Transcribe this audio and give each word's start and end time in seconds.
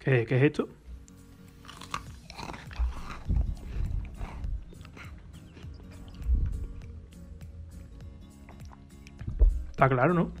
¿Qué, 0.00 0.24
qué 0.24 0.36
es 0.38 0.42
esto? 0.44 0.68
Está 9.70 9.88
claro, 9.90 10.14
¿no? 10.14 10.32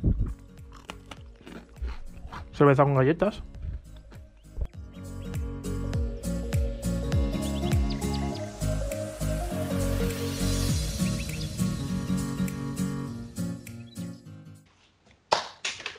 Cerveza 2.52 2.84
con 2.84 2.94
galletas. 2.94 3.42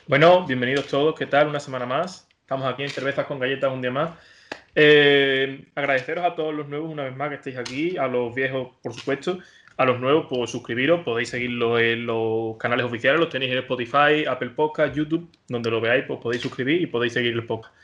Bueno, 0.08 0.46
bienvenidos 0.46 0.88
todos. 0.88 1.14
¿Qué 1.14 1.26
tal? 1.26 1.48
Una 1.48 1.60
semana 1.60 1.86
más. 1.86 2.28
Estamos 2.52 2.70
aquí 2.70 2.82
en 2.82 2.90
Cervezas 2.90 3.24
con 3.24 3.38
Galletas 3.38 3.72
un 3.72 3.80
día 3.80 3.90
más. 3.90 4.10
Eh, 4.74 5.64
agradeceros 5.74 6.22
a 6.22 6.34
todos 6.34 6.54
los 6.54 6.68
nuevos 6.68 6.90
una 6.92 7.04
vez 7.04 7.16
más 7.16 7.30
que 7.30 7.36
estéis 7.36 7.56
aquí, 7.56 7.96
a 7.96 8.06
los 8.06 8.34
viejos, 8.34 8.74
por 8.82 8.92
supuesto. 8.92 9.38
A 9.78 9.86
los 9.86 9.98
nuevos, 9.98 10.26
pues 10.28 10.50
suscribiros, 10.50 11.00
podéis 11.02 11.30
seguirlo 11.30 11.78
en 11.78 12.04
los 12.04 12.58
canales 12.58 12.84
oficiales, 12.84 13.18
los 13.18 13.30
tenéis 13.30 13.52
en 13.52 13.58
Spotify, 13.60 14.26
Apple 14.28 14.50
Podcast, 14.50 14.94
YouTube, 14.94 15.30
donde 15.48 15.70
lo 15.70 15.80
veáis, 15.80 16.04
pues 16.06 16.20
podéis 16.20 16.42
suscribir 16.42 16.82
y 16.82 16.86
podéis 16.86 17.14
seguir 17.14 17.32
el 17.32 17.46
podcast. 17.46 17.74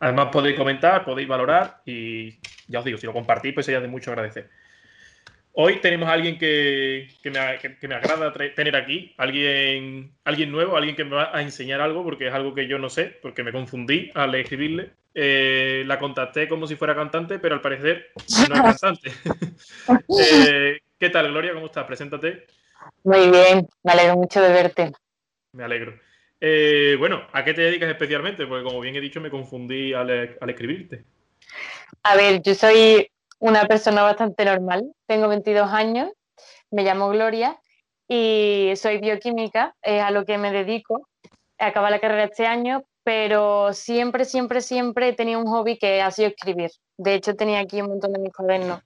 Además, 0.00 0.30
podéis 0.32 0.56
comentar, 0.56 1.04
podéis 1.04 1.28
valorar 1.28 1.82
y 1.86 2.36
ya 2.66 2.80
os 2.80 2.84
digo, 2.84 2.98
si 2.98 3.06
lo 3.06 3.12
compartís, 3.12 3.54
pues 3.54 3.64
sería 3.64 3.80
de 3.80 3.86
mucho 3.86 4.10
agradecer. 4.10 4.50
Hoy 5.58 5.80
tenemos 5.80 6.06
a 6.10 6.12
alguien 6.12 6.36
que, 6.36 7.08
me, 7.24 7.94
agrada 7.94 8.30
tener 8.54 8.76
aquí, 8.76 9.14
alguien, 9.16 10.12
alguien 10.22 10.52
nuevo, 10.52 10.76
alguien 10.76 10.94
que 10.94 11.04
me 11.04 11.16
va 11.16 11.34
a 11.34 11.40
enseñar 11.40 11.80
algo, 11.80 12.04
porque 12.04 12.28
es 12.28 12.34
algo 12.34 12.54
que 12.54 12.68
yo 12.68 12.78
no 12.78 12.90
sé, 12.90 13.16
porque 13.22 13.42
me 13.42 13.52
confundí 13.52 14.10
al 14.12 14.34
escribirle. 14.34 14.90
Eh, 15.14 15.82
la 15.86 15.98
contacté 15.98 16.46
como 16.46 16.66
si 16.66 16.76
fuera 16.76 16.94
cantante, 16.94 17.38
pero 17.38 17.54
al 17.54 17.62
parecer 17.62 18.10
no 18.50 18.54
es 18.54 18.80
cantante. 18.80 19.10
Eh, 20.20 20.78
¿Qué 20.98 21.08
tal, 21.08 21.30
Gloria? 21.30 21.54
¿Cómo 21.54 21.66
estás? 21.66 21.86
Preséntate. 21.86 22.46
Muy 23.04 23.30
bien, 23.30 23.66
me 23.82 23.92
alegro 23.92 24.16
mucho 24.16 24.42
de 24.42 24.52
verte. 24.52 24.92
Me 25.52 25.64
alegro. 25.64 25.98
Eh, 26.38 26.96
bueno, 26.98 27.26
¿a 27.32 27.42
qué 27.42 27.54
te 27.54 27.62
dedicas 27.62 27.88
especialmente? 27.88 28.46
Porque 28.46 28.64
como 28.64 28.80
bien 28.80 28.94
he 28.94 29.00
dicho, 29.00 29.22
me 29.22 29.30
confundí 29.30 29.94
al 29.94 30.10
escribirte. 30.50 31.04
A 32.02 32.14
ver, 32.14 32.42
yo 32.42 32.54
soy 32.54 33.08
una 33.38 33.66
persona 33.66 34.02
bastante 34.02 34.44
normal. 34.44 34.92
Tengo 35.06 35.28
22 35.28 35.70
años, 35.70 36.10
me 36.70 36.84
llamo 36.84 37.08
Gloria 37.08 37.58
y 38.08 38.72
soy 38.76 38.98
bioquímica, 38.98 39.74
es 39.82 40.02
a 40.02 40.10
lo 40.10 40.24
que 40.24 40.38
me 40.38 40.52
dedico. 40.52 41.08
Acaba 41.58 41.90
la 41.90 42.00
carrera 42.00 42.24
este 42.24 42.46
año, 42.46 42.84
pero 43.02 43.72
siempre, 43.72 44.24
siempre, 44.24 44.60
siempre 44.60 45.08
he 45.08 45.12
tenido 45.12 45.40
un 45.40 45.46
hobby 45.46 45.78
que 45.78 46.02
ha 46.02 46.10
sido 46.10 46.28
escribir. 46.28 46.70
De 46.98 47.14
hecho, 47.14 47.34
tenía 47.34 47.60
aquí 47.60 47.80
un 47.80 47.88
montón 47.88 48.12
de 48.12 48.20
mis 48.20 48.32
cuadernos 48.32 48.80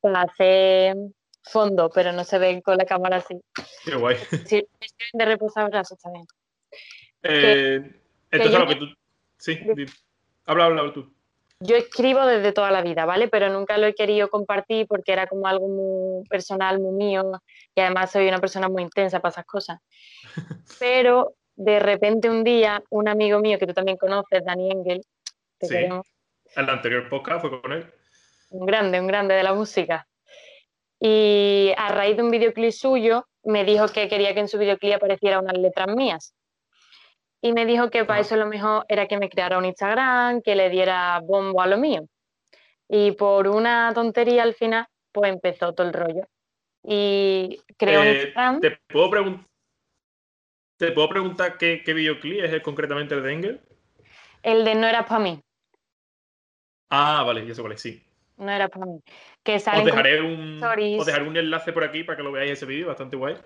para 0.00 0.22
hacer 0.22 0.96
fondo, 1.42 1.90
pero 1.90 2.12
no 2.12 2.24
se 2.24 2.38
ven 2.38 2.60
con 2.60 2.76
la 2.76 2.84
cámara 2.84 3.18
así. 3.18 3.40
Qué 3.84 3.94
guay. 3.94 4.16
Sí, 4.46 4.66
de 5.12 5.38
también. 6.02 6.26
Eh, 7.22 8.00
esto 8.30 8.48
es 8.48 8.58
lo 8.58 8.66
que 8.66 8.76
tú... 8.76 8.86
Sí, 9.38 9.58
habla, 10.44 10.66
habla 10.66 10.92
tú 10.92 11.17
yo 11.60 11.76
escribo 11.76 12.24
desde 12.24 12.52
toda 12.52 12.70
la 12.70 12.82
vida, 12.82 13.04
¿vale? 13.04 13.28
Pero 13.28 13.48
nunca 13.48 13.78
lo 13.78 13.86
he 13.86 13.94
querido 13.94 14.28
compartir 14.28 14.86
porque 14.86 15.12
era 15.12 15.26
como 15.26 15.46
algo 15.46 15.68
muy 15.68 16.24
personal, 16.28 16.80
muy 16.80 16.92
mío, 16.92 17.32
y 17.74 17.80
además 17.80 18.12
soy 18.12 18.28
una 18.28 18.38
persona 18.38 18.68
muy 18.68 18.82
intensa 18.82 19.20
para 19.20 19.32
esas 19.32 19.44
cosas. 19.44 19.80
Pero 20.78 21.34
de 21.56 21.80
repente 21.80 22.30
un 22.30 22.44
día, 22.44 22.82
un 22.90 23.08
amigo 23.08 23.40
mío 23.40 23.58
que 23.58 23.66
tú 23.66 23.74
también 23.74 23.96
conoces, 23.96 24.44
Dani 24.44 24.70
Engel, 24.70 25.02
sí. 25.60 25.76
el 26.56 26.70
anterior 26.70 27.08
podcast 27.08 27.40
fue 27.40 27.60
con 27.60 27.72
él. 27.72 27.92
Un 28.50 28.66
grande, 28.66 29.00
un 29.00 29.08
grande 29.08 29.34
de 29.34 29.42
la 29.42 29.52
música. 29.52 30.06
Y 31.00 31.72
a 31.76 31.88
raíz 31.90 32.16
de 32.16 32.22
un 32.22 32.30
videoclip 32.30 32.70
suyo, 32.70 33.26
me 33.42 33.64
dijo 33.64 33.86
que 33.88 34.08
quería 34.08 34.32
que 34.34 34.40
en 34.40 34.48
su 34.48 34.58
videoclip 34.58 34.94
apareciera 34.94 35.40
unas 35.40 35.58
letras 35.58 35.88
mías 35.88 36.34
y 37.40 37.52
me 37.52 37.66
dijo 37.66 37.90
que 37.90 38.04
para 38.04 38.20
eso 38.20 38.36
lo 38.36 38.46
mejor 38.46 38.84
era 38.88 39.06
que 39.06 39.18
me 39.18 39.28
creara 39.28 39.58
un 39.58 39.64
Instagram, 39.64 40.42
que 40.42 40.56
le 40.56 40.70
diera 40.70 41.20
bombo 41.20 41.62
a 41.62 41.66
lo 41.66 41.78
mío. 41.78 42.08
Y 42.88 43.12
por 43.12 43.48
una 43.48 43.92
tontería 43.94 44.42
al 44.42 44.54
final, 44.54 44.86
pues 45.12 45.32
empezó 45.32 45.72
todo 45.72 45.86
el 45.86 45.92
rollo. 45.92 46.26
Y 46.82 47.60
creo 47.76 48.00
un 48.00 48.06
eh, 48.06 48.22
Instagram. 48.22 48.60
¿Te 48.60 48.78
puedo, 48.88 49.44
¿Te 50.78 50.92
puedo 50.92 51.08
preguntar 51.08 51.58
qué, 51.58 51.82
qué 51.84 51.92
videoclip 51.92 52.42
es 52.42 52.62
concretamente 52.62 53.14
el 53.14 53.22
de 53.22 53.32
Engel? 53.32 53.60
El 54.42 54.64
de 54.64 54.74
No 54.74 54.86
era 54.86 55.04
para 55.04 55.20
mí. 55.20 55.40
Ah, 56.90 57.22
vale, 57.24 57.46
ya 57.46 57.54
sé 57.54 57.60
cuál 57.60 57.74
es, 57.74 57.80
sí. 57.80 58.02
No 58.36 58.50
era 58.50 58.68
para 58.68 58.86
mí. 58.86 59.00
Que 59.42 59.56
os, 59.56 59.64
dejaré 59.64 60.20
un, 60.20 60.62
os 60.62 61.06
dejaré 61.06 61.24
un 61.24 61.36
enlace 61.36 61.72
por 61.72 61.84
aquí 61.84 62.04
para 62.04 62.16
que 62.16 62.22
lo 62.22 62.32
veáis 62.32 62.52
ese 62.52 62.66
vídeo, 62.66 62.86
bastante 62.86 63.16
guay. 63.16 63.36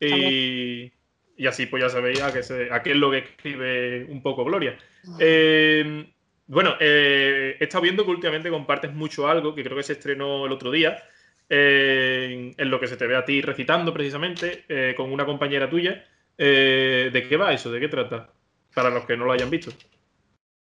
Y, 0.00 0.92
y 1.42 1.48
así 1.48 1.66
pues 1.66 1.82
ya 1.82 1.88
sabéis 1.88 2.22
a 2.22 2.32
qué, 2.32 2.44
se, 2.44 2.72
a 2.72 2.84
qué 2.84 2.92
es 2.92 2.96
lo 2.96 3.10
que 3.10 3.18
escribe 3.18 4.04
un 4.04 4.22
poco 4.22 4.44
Gloria. 4.44 4.78
Eh, 5.18 6.08
bueno, 6.46 6.76
eh, 6.78 7.56
he 7.58 7.64
estado 7.64 7.82
viendo 7.82 8.04
que 8.04 8.12
últimamente 8.12 8.48
compartes 8.48 8.94
mucho 8.94 9.26
algo, 9.26 9.52
que 9.52 9.64
creo 9.64 9.76
que 9.76 9.82
se 9.82 9.94
estrenó 9.94 10.46
el 10.46 10.52
otro 10.52 10.70
día, 10.70 11.02
eh, 11.48 12.54
en 12.56 12.70
lo 12.70 12.78
que 12.78 12.86
se 12.86 12.96
te 12.96 13.08
ve 13.08 13.16
a 13.16 13.24
ti 13.24 13.42
recitando 13.42 13.92
precisamente, 13.92 14.94
con 14.96 15.12
una 15.12 15.26
compañera 15.26 15.68
tuya. 15.68 16.04
¿De 16.36 17.26
qué 17.28 17.36
va 17.36 17.52
eso? 17.52 17.72
¿De 17.72 17.80
qué 17.80 17.88
trata? 17.88 18.30
Para 18.72 18.90
los 18.90 19.04
que 19.04 19.16
no 19.16 19.24
lo 19.24 19.32
hayan 19.32 19.50
visto. 19.50 19.72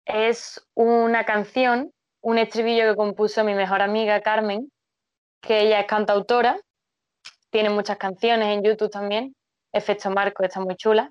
Es 0.05 0.63
una 0.75 1.25
canción, 1.25 1.91
un 2.21 2.37
estribillo 2.37 2.91
que 2.91 2.97
compuso 2.97 3.43
mi 3.45 3.55
mejor 3.55 3.81
amiga 3.81 4.21
Carmen, 4.21 4.71
que 5.41 5.63
ella 5.63 5.81
es 5.81 5.87
cantautora, 5.87 6.61
tiene 7.49 7.71
muchas 7.71 7.97
canciones 7.97 8.49
en 8.49 8.63
YouTube 8.63 8.91
también, 8.91 9.36
Efecto 9.77 10.11
Marco 10.11 10.43
está 10.43 10.61
muy 10.61 10.77
chula. 10.77 11.11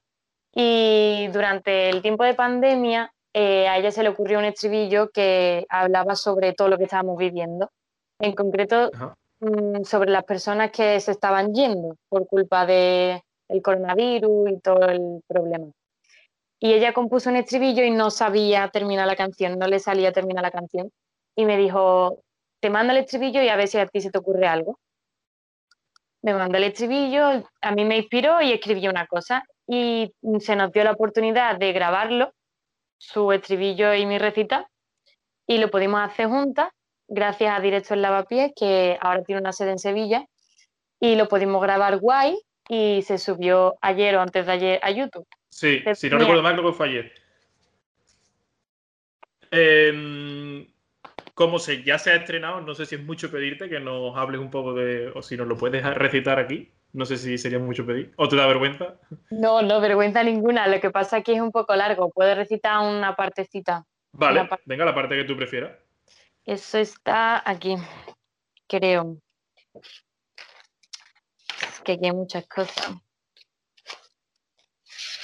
Y 0.54 1.28
durante 1.28 1.90
el 1.90 2.02
tiempo 2.02 2.24
de 2.24 2.34
pandemia, 2.34 3.12
eh, 3.34 3.68
a 3.68 3.78
ella 3.78 3.92
se 3.92 4.02
le 4.02 4.10
ocurrió 4.10 4.40
un 4.40 4.46
estribillo 4.46 5.10
que 5.10 5.66
hablaba 5.70 6.16
sobre 6.16 6.54
todo 6.54 6.70
lo 6.70 6.78
que 6.78 6.86
estábamos 6.86 7.18
viviendo. 7.18 7.70
En 8.20 8.34
concreto, 8.34 8.90
mm, 9.42 9.84
sobre 9.84 10.10
las 10.12 10.24
personas 10.24 10.72
que 10.72 11.00
se 11.00 11.12
estaban 11.12 11.54
yendo 11.54 11.96
por 12.10 12.26
culpa 12.28 12.66
del 12.66 13.22
coronavirus 13.62 14.52
y 14.52 14.60
todo 14.62 14.88
el 14.88 15.22
problema. 15.28 15.68
Y 16.60 16.74
ella 16.74 16.94
compuso 16.94 17.30
un 17.30 17.36
estribillo 17.36 17.84
y 17.84 17.92
no 17.92 18.10
sabía 18.10 18.70
terminar 18.70 19.06
la 19.06 19.16
canción, 19.16 19.60
no 19.60 19.68
le 19.68 19.80
salía 19.80 20.14
terminar 20.14 20.44
la 20.44 20.52
canción. 20.52 20.90
Y 21.36 21.46
me 21.46 21.58
dijo, 21.58 22.22
te 22.62 22.70
manda 22.70 22.94
el 22.94 23.00
estribillo 23.00 23.44
y 23.44 23.50
a 23.50 23.58
ver 23.58 23.68
si 23.68 23.78
a 23.78 23.86
ti 23.86 24.02
se 24.02 24.10
te 24.10 24.18
ocurre 24.18 24.48
algo 24.48 24.80
me 26.26 26.34
mandó 26.34 26.58
el 26.58 26.64
estribillo, 26.64 27.44
a 27.62 27.72
mí 27.72 27.86
me 27.86 27.98
inspiró 27.98 28.42
y 28.42 28.52
escribió 28.52 28.90
una 28.90 29.06
cosa. 29.06 29.44
Y 29.68 30.12
se 30.40 30.56
nos 30.56 30.72
dio 30.72 30.84
la 30.84 30.94
oportunidad 30.94 31.58
de 31.60 31.72
grabarlo, 31.72 32.34
su 32.98 33.32
estribillo 33.32 33.94
y 33.94 34.08
mi 34.08 34.18
recita, 34.18 34.68
y 35.46 35.60
lo 35.60 35.70
pudimos 35.70 36.02
hacer 36.02 36.28
juntas, 36.28 36.70
gracias 37.08 37.56
a 37.56 37.62
Directo 37.62 37.94
en 37.94 38.02
Lavapiés, 38.02 38.52
que 38.56 38.98
ahora 39.02 39.24
tiene 39.24 39.42
una 39.42 39.54
sede 39.54 39.72
en 39.72 39.80
Sevilla, 39.80 40.26
y 41.00 41.16
lo 41.16 41.28
pudimos 41.28 41.62
grabar 41.62 42.00
guay 42.00 42.40
y 42.68 43.04
se 43.04 43.20
subió 43.20 43.76
ayer 43.82 44.16
o 44.16 44.22
antes 44.22 44.48
de 44.48 44.52
ayer 44.52 44.80
a 44.82 44.90
YouTube. 44.90 45.28
Sí, 45.50 45.84
si 45.94 46.10
no 46.10 46.18
recuerdo 46.18 46.42
mal, 46.42 46.56
creo 46.56 46.72
que 46.72 46.78
fue 46.78 46.88
ayer. 46.88 47.14
Eh, 49.52 50.68
como 51.36 51.60
se, 51.60 51.84
ya 51.84 52.00
se 52.00 52.12
ha 52.12 52.16
estrenado, 52.16 52.62
no 52.62 52.74
sé 52.74 52.86
si 52.86 52.96
es 52.96 53.04
mucho 53.04 53.30
pedirte 53.30 53.70
que 53.70 53.82
nos 53.82 54.18
hables 54.18 54.40
un 54.40 54.50
poco 54.50 54.74
de, 54.74 55.12
o 55.14 55.22
si 55.22 55.36
nos 55.36 55.48
lo 55.48 55.58
puedes 55.58 55.84
recitar 55.84 56.40
aquí. 56.40 56.72
No 56.94 57.06
sé 57.06 57.18
si 57.18 57.38
sería 57.38 57.60
mucho 57.60 57.86
pedir. 57.86 58.14
¿O 58.16 58.30
te 58.30 58.38
da 58.38 58.48
vergüenza? 58.48 58.96
No, 59.30 59.62
no, 59.62 59.82
vergüenza 59.82 60.24
ninguna. 60.24 60.66
Lo 60.66 60.80
que 60.80 60.92
pasa 60.92 61.22
que 61.22 61.34
es 61.34 61.42
un 61.42 61.52
poco 61.52 61.76
largo. 61.76 62.10
Puedes 62.10 62.38
recitar 62.38 62.80
una 62.80 63.18
partecita. 63.18 63.86
Vale, 64.14 64.48
venga, 64.64 64.86
la 64.86 64.96
parte 64.96 65.18
que 65.18 65.26
tú 65.26 65.36
prefieras. 65.36 65.74
Eso 66.46 66.78
está 66.78 67.44
aquí, 67.46 67.76
creo. 68.66 69.18
Es 69.74 70.06
que 71.84 71.94
aquí 71.94 72.06
hay 72.06 72.14
muchas 72.14 72.48
cosas. 72.48 72.94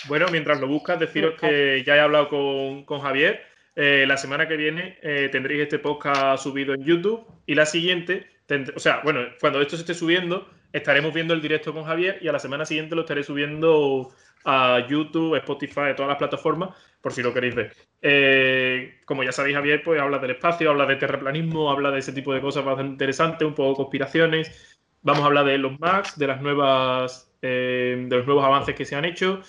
Bueno, 0.09 0.25
mientras 0.29 0.59
lo 0.59 0.67
buscas, 0.67 0.99
deciros 0.99 1.39
que 1.39 1.85
ya 1.85 1.95
he 1.95 2.01
hablado 2.01 2.27
con, 2.27 2.83
con 2.83 2.99
Javier 2.99 3.50
eh, 3.75 4.05
la 4.07 4.17
semana 4.17 4.47
que 4.47 4.57
viene 4.57 4.97
eh, 5.01 5.29
tendréis 5.31 5.61
este 5.61 5.79
podcast 5.79 6.43
subido 6.43 6.73
en 6.73 6.83
YouTube 6.83 7.25
y 7.45 7.55
la 7.55 7.65
siguiente, 7.65 8.27
o 8.75 8.79
sea, 8.79 9.01
bueno, 9.03 9.21
cuando 9.39 9.61
esto 9.61 9.77
se 9.77 9.83
esté 9.83 9.93
subiendo, 9.93 10.49
estaremos 10.73 11.13
viendo 11.13 11.33
el 11.33 11.41
directo 11.41 11.73
con 11.73 11.85
Javier 11.85 12.19
y 12.21 12.27
a 12.27 12.33
la 12.33 12.39
semana 12.39 12.65
siguiente 12.65 12.95
lo 12.95 13.01
estaré 13.01 13.23
subiendo 13.23 14.09
a 14.43 14.85
YouTube, 14.89 15.35
Spotify, 15.37 15.95
todas 15.95 16.09
las 16.09 16.17
plataformas, 16.17 16.75
por 16.99 17.13
si 17.13 17.23
lo 17.23 17.33
queréis 17.33 17.55
ver. 17.55 17.73
Eh, 18.01 18.99
como 19.05 19.23
ya 19.23 19.31
sabéis, 19.31 19.55
Javier, 19.55 19.81
pues 19.83 20.01
habla 20.01 20.19
del 20.19 20.31
espacio, 20.31 20.69
habla 20.69 20.85
de 20.85 20.97
terraplanismo, 20.97 21.71
habla 21.71 21.91
de 21.91 21.99
ese 21.99 22.11
tipo 22.11 22.33
de 22.33 22.41
cosas 22.41 22.65
bastante 22.65 22.91
interesantes, 22.91 23.47
un 23.47 23.55
poco 23.55 23.75
conspiraciones. 23.75 24.77
Vamos 25.01 25.23
a 25.23 25.27
hablar 25.27 25.45
de 25.45 25.57
los 25.57 25.79
Max, 25.79 26.17
de 26.17 26.27
las 26.27 26.41
nuevas, 26.41 27.33
de 27.41 28.07
los 28.09 28.25
nuevos 28.25 28.43
avances 28.43 28.75
que 28.75 28.85
se 28.85 28.95
han 28.95 29.05
hecho 29.05 29.41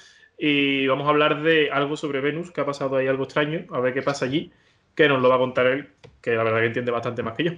y 0.44 0.88
vamos 0.88 1.06
a 1.06 1.10
hablar 1.10 1.40
de 1.42 1.70
algo 1.70 1.96
sobre 1.96 2.20
Venus, 2.20 2.50
que 2.50 2.60
ha 2.60 2.66
pasado 2.66 2.96
ahí 2.96 3.06
algo 3.06 3.22
extraño, 3.22 3.64
a 3.70 3.78
ver 3.78 3.94
qué 3.94 4.02
pasa 4.02 4.24
allí. 4.24 4.52
que 4.96 5.06
nos 5.06 5.22
lo 5.22 5.28
va 5.28 5.36
a 5.36 5.38
contar 5.38 5.66
él, 5.68 5.92
que 6.20 6.32
la 6.32 6.42
verdad 6.42 6.58
que 6.58 6.66
entiende 6.66 6.90
bastante 6.90 7.22
más 7.22 7.36
que 7.36 7.44
yo. 7.44 7.52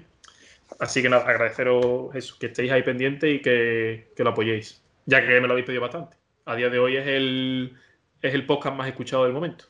Así 0.78 1.00
que 1.00 1.08
nada, 1.08 1.26
agradeceros 1.26 2.14
eso, 2.14 2.36
que 2.38 2.46
estéis 2.46 2.70
ahí 2.70 2.82
pendientes 2.82 3.36
y 3.36 3.40
que, 3.40 4.12
lo 4.18 4.28
apoyéis, 4.28 4.84
ya 5.06 5.22
que 5.22 5.40
me 5.40 5.46
lo 5.46 5.54
habéis 5.54 5.64
pedido 5.64 5.80
bastante. 5.80 6.14
A 6.44 6.56
día 6.56 6.68
de 6.68 6.78
hoy 6.78 6.98
es 6.98 7.06
el, 7.06 7.74
es 8.20 8.34
el 8.34 8.44
podcast 8.44 8.76
más 8.76 8.86
escuchado 8.86 9.24
del 9.24 9.32
momento. 9.32 9.64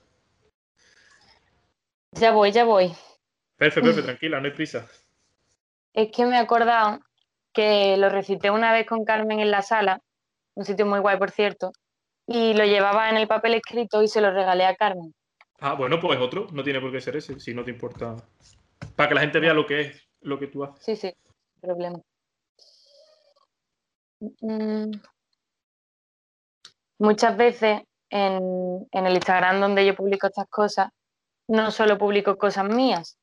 Ya 2.10 2.32
voy, 2.32 2.50
ya 2.50 2.64
voy. 2.64 2.88
Perfecto, 3.56 3.90
perfecto, 3.90 4.06
tranquila, 4.06 4.40
no 4.40 4.46
hay 4.46 4.54
prisa. 4.54 4.88
Es 5.92 6.10
que 6.10 6.26
me 6.26 6.34
he 6.34 6.40
acordado 6.40 6.98
que 7.52 7.96
lo 7.96 8.08
recité 8.08 8.50
una 8.50 8.72
vez 8.72 8.88
con 8.88 9.04
Carmen 9.04 9.38
en 9.38 9.52
la 9.52 9.62
sala, 9.62 10.00
un 10.54 10.64
sitio 10.64 10.84
muy 10.84 10.98
guay, 10.98 11.16
por 11.16 11.30
cierto, 11.30 11.70
y 12.26 12.54
lo 12.54 12.64
llevaba 12.64 13.10
en 13.10 13.16
el 13.16 13.28
papel 13.28 13.54
escrito 13.54 14.02
y 14.02 14.08
se 14.08 14.20
lo 14.20 14.30
regalé 14.30 14.64
a 14.64 14.74
Carmen. 14.76 15.14
Ah, 15.60 15.74
bueno, 15.74 16.00
pues 16.00 16.18
otro, 16.20 16.46
no 16.52 16.62
tiene 16.62 16.80
por 16.80 16.92
qué 16.92 17.00
ser 17.00 17.16
ese, 17.16 17.38
si 17.40 17.54
no 17.54 17.64
te 17.64 17.70
importa. 17.70 18.16
Para 18.96 19.08
que 19.08 19.14
la 19.14 19.20
gente 19.22 19.40
vea 19.40 19.54
lo 19.54 19.66
que 19.66 19.80
es 19.80 20.08
lo 20.20 20.38
que 20.38 20.46
tú 20.46 20.64
haces. 20.64 20.84
Sí, 20.84 20.96
sí, 20.96 21.14
problema. 21.60 22.00
Mm. 24.40 24.90
Muchas 26.98 27.36
veces 27.36 27.82
en, 28.10 28.86
el 28.92 29.14
Instagram 29.14 29.60
donde 29.60 29.84
yo 29.84 29.94
publico 29.94 30.26
estas 30.26 30.48
cosas, 30.48 30.88
no 31.48 31.70
solo 31.70 31.98
publico 31.98 32.36
cosas 32.36 32.64
mías, 32.64 33.18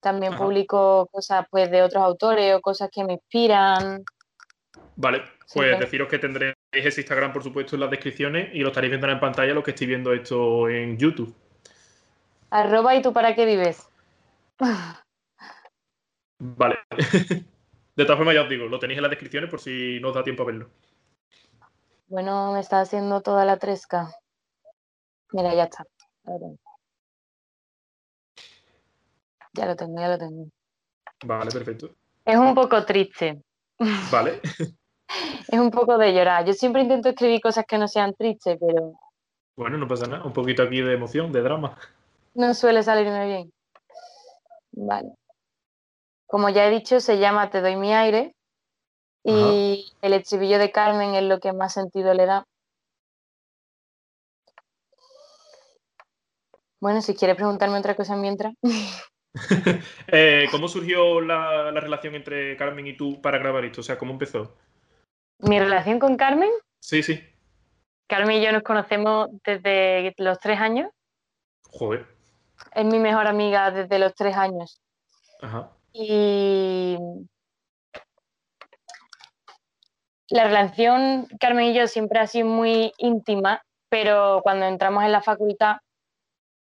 también 0.00 0.36
publico 0.36 1.08
cosas 1.10 1.44
pues 1.50 1.70
de 1.70 1.82
otros 1.82 2.02
autores 2.02 2.54
o 2.54 2.60
cosas 2.60 2.88
que 2.90 3.04
me 3.04 3.14
inspiran. 3.14 4.04
Vale, 5.00 5.22
pues 5.54 5.78
deciros 5.78 6.08
que 6.08 6.18
tendréis 6.18 6.56
ese 6.72 7.02
Instagram, 7.02 7.32
por 7.32 7.44
supuesto, 7.44 7.76
en 7.76 7.80
las 7.82 7.90
descripciones 7.90 8.52
y 8.52 8.58
lo 8.58 8.68
estaréis 8.68 8.90
viendo 8.90 9.08
en 9.08 9.20
pantalla 9.20 9.54
los 9.54 9.62
que 9.62 9.70
estoy 9.70 9.86
viendo 9.86 10.12
esto 10.12 10.68
en 10.68 10.98
YouTube. 10.98 11.32
Arroba 12.50 12.96
y 12.96 13.02
tú 13.02 13.12
para 13.12 13.36
qué 13.36 13.46
vives. 13.46 13.88
Vale. 16.40 16.78
De 17.94 18.04
todas 18.04 18.16
formas, 18.16 18.34
ya 18.34 18.42
os 18.42 18.48
digo, 18.48 18.66
lo 18.66 18.80
tenéis 18.80 18.98
en 18.98 19.02
las 19.02 19.10
descripciones 19.10 19.48
por 19.48 19.60
si 19.60 20.00
no 20.00 20.08
os 20.08 20.14
da 20.16 20.24
tiempo 20.24 20.42
a 20.42 20.46
verlo. 20.46 20.68
Bueno, 22.08 22.52
me 22.52 22.58
está 22.58 22.80
haciendo 22.80 23.20
toda 23.20 23.44
la 23.44 23.56
tresca. 23.56 24.12
Mira, 25.30 25.54
ya 25.54 25.64
está. 25.64 25.84
Ya 29.52 29.66
lo 29.66 29.76
tengo, 29.76 30.00
ya 30.00 30.08
lo 30.08 30.18
tengo. 30.18 30.48
Vale, 31.24 31.52
perfecto. 31.52 31.94
Es 32.24 32.36
un 32.36 32.52
poco 32.52 32.84
triste. 32.84 33.40
Vale. 34.10 34.40
es 35.48 35.58
un 35.58 35.70
poco 35.70 35.98
de 35.98 36.12
llorar. 36.12 36.44
Yo 36.44 36.52
siempre 36.52 36.82
intento 36.82 37.08
escribir 37.10 37.40
cosas 37.40 37.64
que 37.66 37.78
no 37.78 37.88
sean 37.88 38.14
tristes, 38.14 38.58
pero. 38.60 38.92
Bueno, 39.56 39.76
no 39.76 39.88
pasa 39.88 40.06
nada. 40.06 40.24
Un 40.24 40.32
poquito 40.32 40.62
aquí 40.62 40.80
de 40.80 40.94
emoción, 40.94 41.32
de 41.32 41.42
drama. 41.42 41.76
No 42.34 42.54
suele 42.54 42.82
salirme 42.82 43.26
bien. 43.26 43.52
Vale. 44.72 45.14
Como 46.26 46.48
ya 46.50 46.66
he 46.66 46.70
dicho, 46.70 47.00
se 47.00 47.18
llama 47.18 47.50
Te 47.50 47.60
doy 47.60 47.76
mi 47.76 47.92
aire 47.92 48.34
y 49.24 49.92
el 50.02 50.12
estribillo 50.12 50.58
de 50.58 50.70
Carmen 50.70 51.14
es 51.14 51.24
lo 51.24 51.40
que 51.40 51.52
más 51.52 51.74
sentido 51.74 52.14
le 52.14 52.26
da. 52.26 52.44
Bueno, 56.80 57.02
si 57.02 57.14
quieres 57.14 57.36
preguntarme 57.36 57.78
otra 57.78 57.96
cosa 57.96 58.14
mientras. 58.14 58.54
Eh, 60.08 60.48
¿Cómo 60.50 60.68
surgió 60.68 61.20
la, 61.20 61.70
relación 61.72 62.14
entre 62.14 62.56
Carmen 62.56 62.86
y 62.86 62.96
tú 62.96 63.20
para 63.20 63.38
grabar 63.38 63.64
esto? 63.64 63.80
O 63.80 63.84
sea, 63.84 63.98
¿cómo 63.98 64.12
empezó? 64.12 64.56
¿Mi 65.38 65.58
relación 65.58 65.98
con 65.98 66.16
Carmen? 66.16 66.50
Sí, 66.80 67.02
sí. 67.02 67.22
Carmen 68.08 68.38
y 68.38 68.44
yo 68.44 68.52
nos 68.52 68.62
conocemos 68.62 69.28
desde 69.44 70.14
los 70.16 70.38
tres 70.40 70.58
años. 70.58 70.90
Joder. 71.70 72.06
Es 72.74 72.84
mi 72.84 72.98
mejor 72.98 73.26
amiga 73.26 73.70
desde 73.70 73.98
los 73.98 74.14
tres 74.14 74.36
años. 74.36 74.80
Ajá. 75.40 75.70
Y 75.92 76.96
la 80.28 80.44
relación 80.44 81.26
Carmen 81.38 81.66
y 81.66 81.74
yo 81.74 81.86
siempre 81.86 82.18
ha 82.18 82.26
sido 82.26 82.46
muy 82.46 82.92
íntima, 82.98 83.62
pero 83.88 84.40
cuando 84.42 84.66
entramos 84.66 85.04
en 85.04 85.12
la 85.12 85.22
facultad 85.22 85.76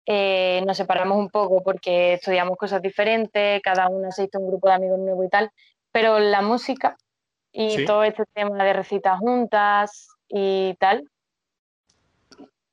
eh, 0.07 0.63
nos 0.67 0.77
separamos 0.77 1.19
un 1.19 1.29
poco 1.29 1.63
porque 1.63 2.15
estudiamos 2.15 2.57
cosas 2.57 2.81
diferentes, 2.83 3.61
cada 3.63 3.89
una 3.89 4.11
se 4.11 4.25
hizo 4.25 4.39
un 4.39 4.49
grupo 4.49 4.69
de 4.69 4.75
amigos 4.75 4.99
nuevo 4.99 5.23
y 5.25 5.29
tal, 5.29 5.51
pero 5.93 6.19
la 6.19 6.41
música 6.41 6.97
y 7.53 7.85
todo 7.85 8.05
este 8.05 8.25
tema 8.33 8.63
de 8.65 8.73
recitas 8.73 9.19
juntas 9.19 10.09
y 10.29 10.75
tal 10.79 11.05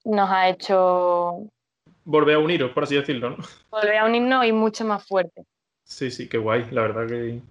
nos 0.07 0.29
ha 0.29 0.50
hecho... 0.50 1.50
Volver 2.06 2.35
a 2.35 2.39
uniros, 2.39 2.71
por 2.71 2.83
así 2.83 2.95
decirlo, 2.95 3.31
¿no? 3.31 3.38
Volver 3.69 3.97
a 3.97 4.06
unirnos 4.06 4.45
y 4.45 4.53
mucho 4.53 4.85
más 4.85 5.06
fuerte. 5.06 5.44
Sí, 5.83 6.09
sí, 6.09 6.29
qué 6.29 6.38
guay, 6.38 6.68
la 6.71 6.81
verdad 6.81 7.07
que... 7.07 7.41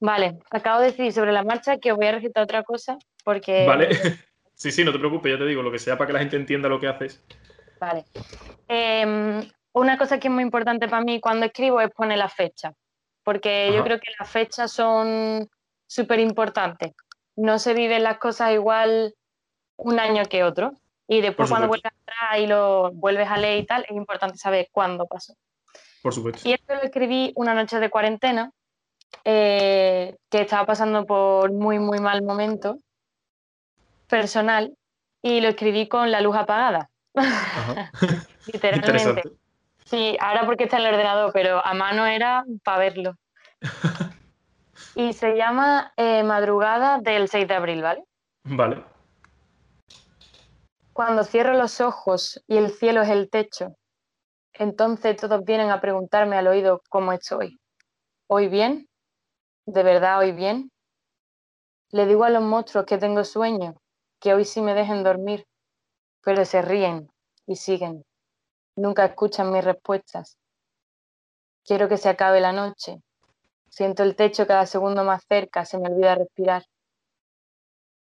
Vale, 0.00 0.38
acabo 0.50 0.80
de 0.80 0.86
decir 0.86 1.12
sobre 1.12 1.32
la 1.32 1.44
marcha 1.44 1.78
que 1.78 1.92
os 1.92 1.96
voy 1.96 2.06
a 2.06 2.12
recitar 2.12 2.42
otra 2.42 2.62
cosa 2.62 2.98
porque... 3.24 3.66
Vale, 3.66 3.88
sí, 4.54 4.70
sí, 4.70 4.84
no 4.84 4.92
te 4.92 4.98
preocupes, 4.98 5.32
ya 5.32 5.38
te 5.38 5.46
digo, 5.46 5.62
lo 5.62 5.72
que 5.72 5.78
sea 5.78 5.96
para 5.96 6.08
que 6.08 6.12
la 6.12 6.18
gente 6.18 6.36
entienda 6.36 6.68
lo 6.68 6.80
que 6.80 6.88
haces. 6.88 7.22
Vale. 7.80 8.04
Em, 8.68 9.42
una 9.72 9.96
cosa 9.96 10.18
que 10.18 10.28
es 10.28 10.34
muy 10.34 10.42
importante 10.42 10.88
para 10.88 11.02
mí 11.02 11.20
cuando 11.20 11.46
escribo 11.46 11.80
es 11.80 11.90
poner 11.90 12.18
la 12.18 12.28
fecha, 12.28 12.72
porque 13.22 13.72
yo 13.74 13.82
creo 13.82 13.98
que 13.98 14.12
las 14.18 14.30
fechas 14.30 14.70
son 14.70 15.48
súper 15.92 16.20
importantes. 16.20 16.92
No 17.36 17.58
se 17.58 17.74
viven 17.74 18.02
las 18.02 18.18
cosas 18.18 18.52
igual 18.52 19.14
un 19.76 20.00
año 20.00 20.24
que 20.24 20.42
otro. 20.42 20.72
Y 21.06 21.20
después 21.20 21.50
cuando 21.50 21.68
vuelves 21.68 21.92
atrás 21.92 22.38
y 22.38 22.46
lo 22.46 22.92
vuelves 22.92 23.28
a 23.28 23.36
leer 23.36 23.62
y 23.62 23.66
tal, 23.66 23.84
es 23.86 23.94
importante 23.94 24.38
saber 24.38 24.68
cuándo 24.72 25.06
pasó. 25.06 25.34
Por 26.02 26.14
supuesto. 26.14 26.48
Y 26.48 26.54
esto 26.54 26.74
lo 26.74 26.82
escribí 26.82 27.32
una 27.36 27.52
noche 27.52 27.78
de 27.78 27.90
cuarentena, 27.90 28.50
eh, 29.24 30.16
que 30.30 30.40
estaba 30.40 30.64
pasando 30.64 31.04
por 31.04 31.52
muy, 31.52 31.78
muy 31.78 31.98
mal 31.98 32.22
momento 32.22 32.78
personal, 34.08 34.74
y 35.20 35.40
lo 35.42 35.48
escribí 35.48 35.88
con 35.88 36.10
la 36.10 36.22
luz 36.22 36.36
apagada. 36.36 36.88
Literalmente. 38.52 39.22
Sí, 39.84 40.16
ahora 40.20 40.46
porque 40.46 40.64
está 40.64 40.78
en 40.78 40.86
el 40.86 40.94
ordenador, 40.94 41.32
pero 41.34 41.64
a 41.64 41.74
mano 41.74 42.06
era 42.06 42.44
para 42.64 42.78
verlo. 42.78 43.16
y 44.94 45.12
se 45.12 45.36
llama 45.36 45.92
eh, 45.96 46.22
Madrugada 46.22 46.98
del 46.98 47.28
6 47.28 47.48
de 47.48 47.54
abril, 47.54 47.82
¿vale? 47.82 48.04
Vale. 48.44 48.84
Cuando 50.92 51.24
cierro 51.24 51.54
los 51.54 51.80
ojos 51.80 52.42
y 52.46 52.56
el 52.58 52.70
cielo 52.70 53.02
es 53.02 53.08
el 53.08 53.30
techo, 53.30 53.76
entonces 54.52 55.16
todos 55.16 55.42
vienen 55.44 55.70
a 55.70 55.80
preguntarme 55.80 56.36
al 56.36 56.46
oído 56.46 56.82
cómo 56.90 57.12
estoy. 57.12 57.58
¿Hoy 58.28 58.48
bien? 58.48 58.88
¿De 59.66 59.82
verdad 59.82 60.18
hoy 60.18 60.32
bien? 60.32 60.70
Le 61.90 62.06
digo 62.06 62.24
a 62.24 62.30
los 62.30 62.42
monstruos 62.42 62.84
que 62.86 62.98
tengo 62.98 63.24
sueño, 63.24 63.74
que 64.20 64.34
hoy 64.34 64.44
sí 64.44 64.60
me 64.60 64.74
dejen 64.74 65.02
dormir, 65.02 65.46
pero 66.22 66.44
se 66.44 66.62
ríen 66.62 67.10
y 67.46 67.56
siguen. 67.56 68.04
Nunca 68.76 69.04
escuchan 69.04 69.52
mis 69.52 69.64
respuestas. 69.64 70.38
Quiero 71.64 71.88
que 71.88 71.96
se 71.96 72.08
acabe 72.08 72.40
la 72.40 72.52
noche. 72.52 73.02
Siento 73.72 74.02
el 74.02 74.16
techo 74.16 74.46
cada 74.46 74.66
segundo 74.66 75.02
más 75.02 75.24
cerca, 75.26 75.64
se 75.64 75.78
me 75.78 75.88
olvida 75.88 76.14
respirar. 76.14 76.62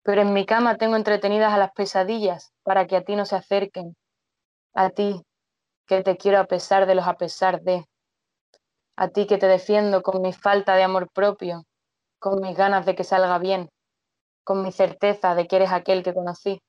Pero 0.02 0.21
en 0.21 0.35
mi 0.35 0.44
cama 0.44 0.76
tengo 0.76 0.94
entretenidas 0.94 1.54
a 1.54 1.56
las 1.56 1.73
pesadillas 1.73 2.52
para 2.62 2.87
que 2.87 2.97
a 2.97 3.02
ti 3.02 3.16
no 3.16 3.25
se 3.25 3.37
acerquen. 3.37 3.97
A 4.75 4.90
ti, 4.90 5.23
que 5.87 6.02
te 6.02 6.18
quiero 6.18 6.38
a 6.38 6.44
pesar 6.44 6.85
de 6.85 6.94
los 6.94 7.06
a 7.06 7.14
pesar 7.14 7.62
de. 7.62 7.87
A 8.97 9.09
ti 9.09 9.26
que 9.26 9.38
te 9.38 9.47
defiendo 9.47 10.02
con 10.02 10.21
mi 10.21 10.35
falta 10.35 10.76
de 10.76 10.83
amor 10.83 11.09
propio, 11.11 11.64
con 12.18 12.42
mis 12.42 12.54
ganas 12.54 12.85
de 12.85 12.94
que 12.94 13.02
salga 13.02 13.38
bien, 13.38 13.71
con 14.44 14.62
mi 14.62 14.71
certeza 14.71 15.35
de 15.35 15.47
que 15.47 15.56
eres 15.56 15.73
aquel 15.73 16.02
que 16.02 16.12
conocí. 16.12 16.61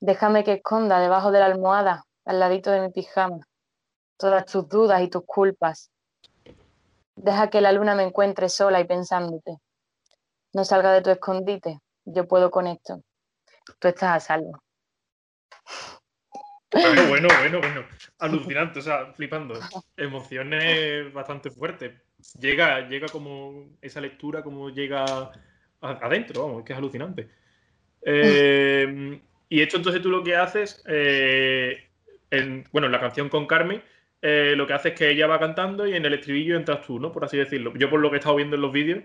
Déjame 0.00 0.42
que 0.42 0.54
esconda 0.54 0.98
debajo 0.98 1.30
de 1.30 1.38
la 1.38 1.46
almohada, 1.46 2.02
al 2.24 2.40
ladito 2.40 2.72
de 2.72 2.80
mi 2.80 2.90
pijama, 2.90 3.46
todas 4.16 4.44
tus 4.46 4.68
dudas 4.68 5.02
y 5.02 5.08
tus 5.08 5.22
culpas. 5.24 5.92
Deja 7.22 7.50
que 7.50 7.60
la 7.60 7.72
luna 7.72 7.94
me 7.94 8.04
encuentre 8.04 8.48
sola 8.48 8.80
y 8.80 8.84
pensándote. 8.84 9.56
No 10.52 10.64
salga 10.64 10.92
de 10.92 11.02
tu 11.02 11.10
escondite, 11.10 11.80
yo 12.04 12.26
puedo 12.26 12.50
con 12.50 12.66
esto. 12.66 13.02
Tú 13.78 13.88
estás 13.88 14.16
a 14.16 14.20
salvo. 14.20 14.62
Bueno, 16.70 17.08
bueno, 17.08 17.28
bueno, 17.40 17.60
bueno. 17.60 17.84
Alucinante, 18.18 18.78
o 18.78 18.82
sea, 18.82 19.12
flipando. 19.14 19.54
Emociones 19.96 21.12
bastante 21.12 21.50
fuertes. 21.50 21.92
Llega, 22.38 22.88
llega 22.88 23.08
como 23.08 23.68
esa 23.80 24.00
lectura, 24.00 24.42
como 24.42 24.70
llega 24.70 25.32
adentro, 25.80 26.42
vamos, 26.42 26.60
es 26.60 26.64
que 26.64 26.72
es 26.72 26.78
alucinante. 26.78 27.28
Eh, 28.02 29.20
y 29.48 29.60
esto 29.60 29.76
entonces 29.76 30.02
tú 30.02 30.10
lo 30.10 30.22
que 30.22 30.36
haces, 30.36 30.82
eh, 30.86 31.88
en, 32.30 32.64
bueno, 32.72 32.86
en 32.86 32.92
la 32.92 33.00
canción 33.00 33.28
con 33.28 33.46
Carmen, 33.46 33.82
eh, 34.22 34.54
lo 34.56 34.66
que 34.66 34.72
hace 34.72 34.88
es 34.90 34.94
que 34.94 35.10
ella 35.10 35.26
va 35.26 35.38
cantando 35.38 35.86
y 35.86 35.94
en 35.94 36.04
el 36.04 36.14
estribillo 36.14 36.56
entras 36.56 36.82
tú, 36.86 36.98
¿no? 36.98 37.12
Por 37.12 37.24
así 37.24 37.36
decirlo. 37.36 37.72
Yo 37.76 37.90
por 37.90 38.00
lo 38.00 38.10
que 38.10 38.16
he 38.16 38.18
estado 38.18 38.36
viendo 38.36 38.56
en 38.56 38.62
los 38.62 38.72
vídeos. 38.72 39.04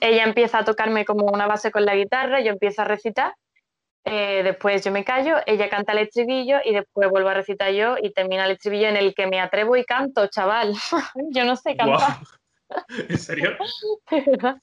Ella 0.00 0.24
empieza 0.24 0.58
a 0.58 0.64
tocarme 0.64 1.04
como 1.04 1.26
una 1.26 1.46
base 1.46 1.70
con 1.70 1.84
la 1.84 1.94
guitarra, 1.94 2.40
yo 2.40 2.50
empiezo 2.50 2.82
a 2.82 2.86
recitar 2.86 3.34
eh, 4.04 4.42
después 4.42 4.84
yo 4.84 4.90
me 4.90 5.04
callo, 5.04 5.36
ella 5.46 5.68
canta 5.68 5.92
el 5.92 5.98
estribillo 5.98 6.58
y 6.64 6.74
después 6.74 7.08
vuelvo 7.08 7.28
a 7.28 7.34
recitar 7.34 7.72
yo 7.72 7.96
y 8.02 8.10
termina 8.10 8.46
el 8.46 8.52
estribillo 8.52 8.88
en 8.88 8.96
el 8.96 9.14
que 9.14 9.28
me 9.28 9.40
atrevo 9.40 9.76
y 9.76 9.84
canto, 9.84 10.26
chaval. 10.26 10.74
yo 11.30 11.44
no 11.44 11.54
sé 11.56 11.76
cantar. 11.76 12.16
¿En 13.08 13.18
serio? 13.18 13.56
de 14.10 14.20
verdad, 14.26 14.56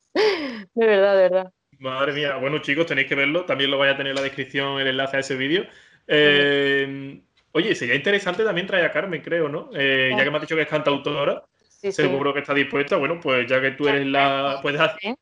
de 0.74 0.86
verdad, 0.86 1.16
de 1.16 1.22
verdad. 1.22 1.54
Madre 1.78 2.12
mía, 2.12 2.36
bueno 2.36 2.60
chicos, 2.60 2.88
tenéis 2.88 3.08
que 3.08 3.16
verlo, 3.16 3.46
también 3.46 3.72
lo 3.72 3.78
vais 3.78 3.94
a 3.94 3.98
tener 3.98 4.12
en 4.12 4.18
la 4.18 4.22
descripción 4.22 4.82
el 4.82 4.88
enlace 4.88 5.18
a 5.18 5.20
ese 5.22 5.36
vídeo. 5.38 5.66
Eh, 6.08 7.19
oye, 7.60 7.76
sería 7.76 7.96
interesante 7.96 8.44
también 8.44 8.68
traer 8.68 8.86
a 8.86 8.92
Carmen, 8.92 9.22
creo, 9.22 9.50
¿no? 9.50 9.70
Eh, 9.74 10.12
ya 10.16 10.24
que 10.24 10.32
me 10.32 10.38
has 10.38 10.42
dicho 10.42 10.56
que 10.56 10.64
es 10.64 10.68
cantautora, 10.68 11.44
sí, 11.60 11.92
seguro 11.92 12.34
que 12.34 12.40
está 12.40 12.54
dispuesta. 12.54 12.98
Bueno, 12.98 13.20
pues 13.22 13.48
ya 13.48 13.62
que 13.62 13.72
tú 13.72 13.88
eres 13.88 14.08
la... 14.08 14.60
Puedes 14.62 14.80
hacer... 14.80 15.16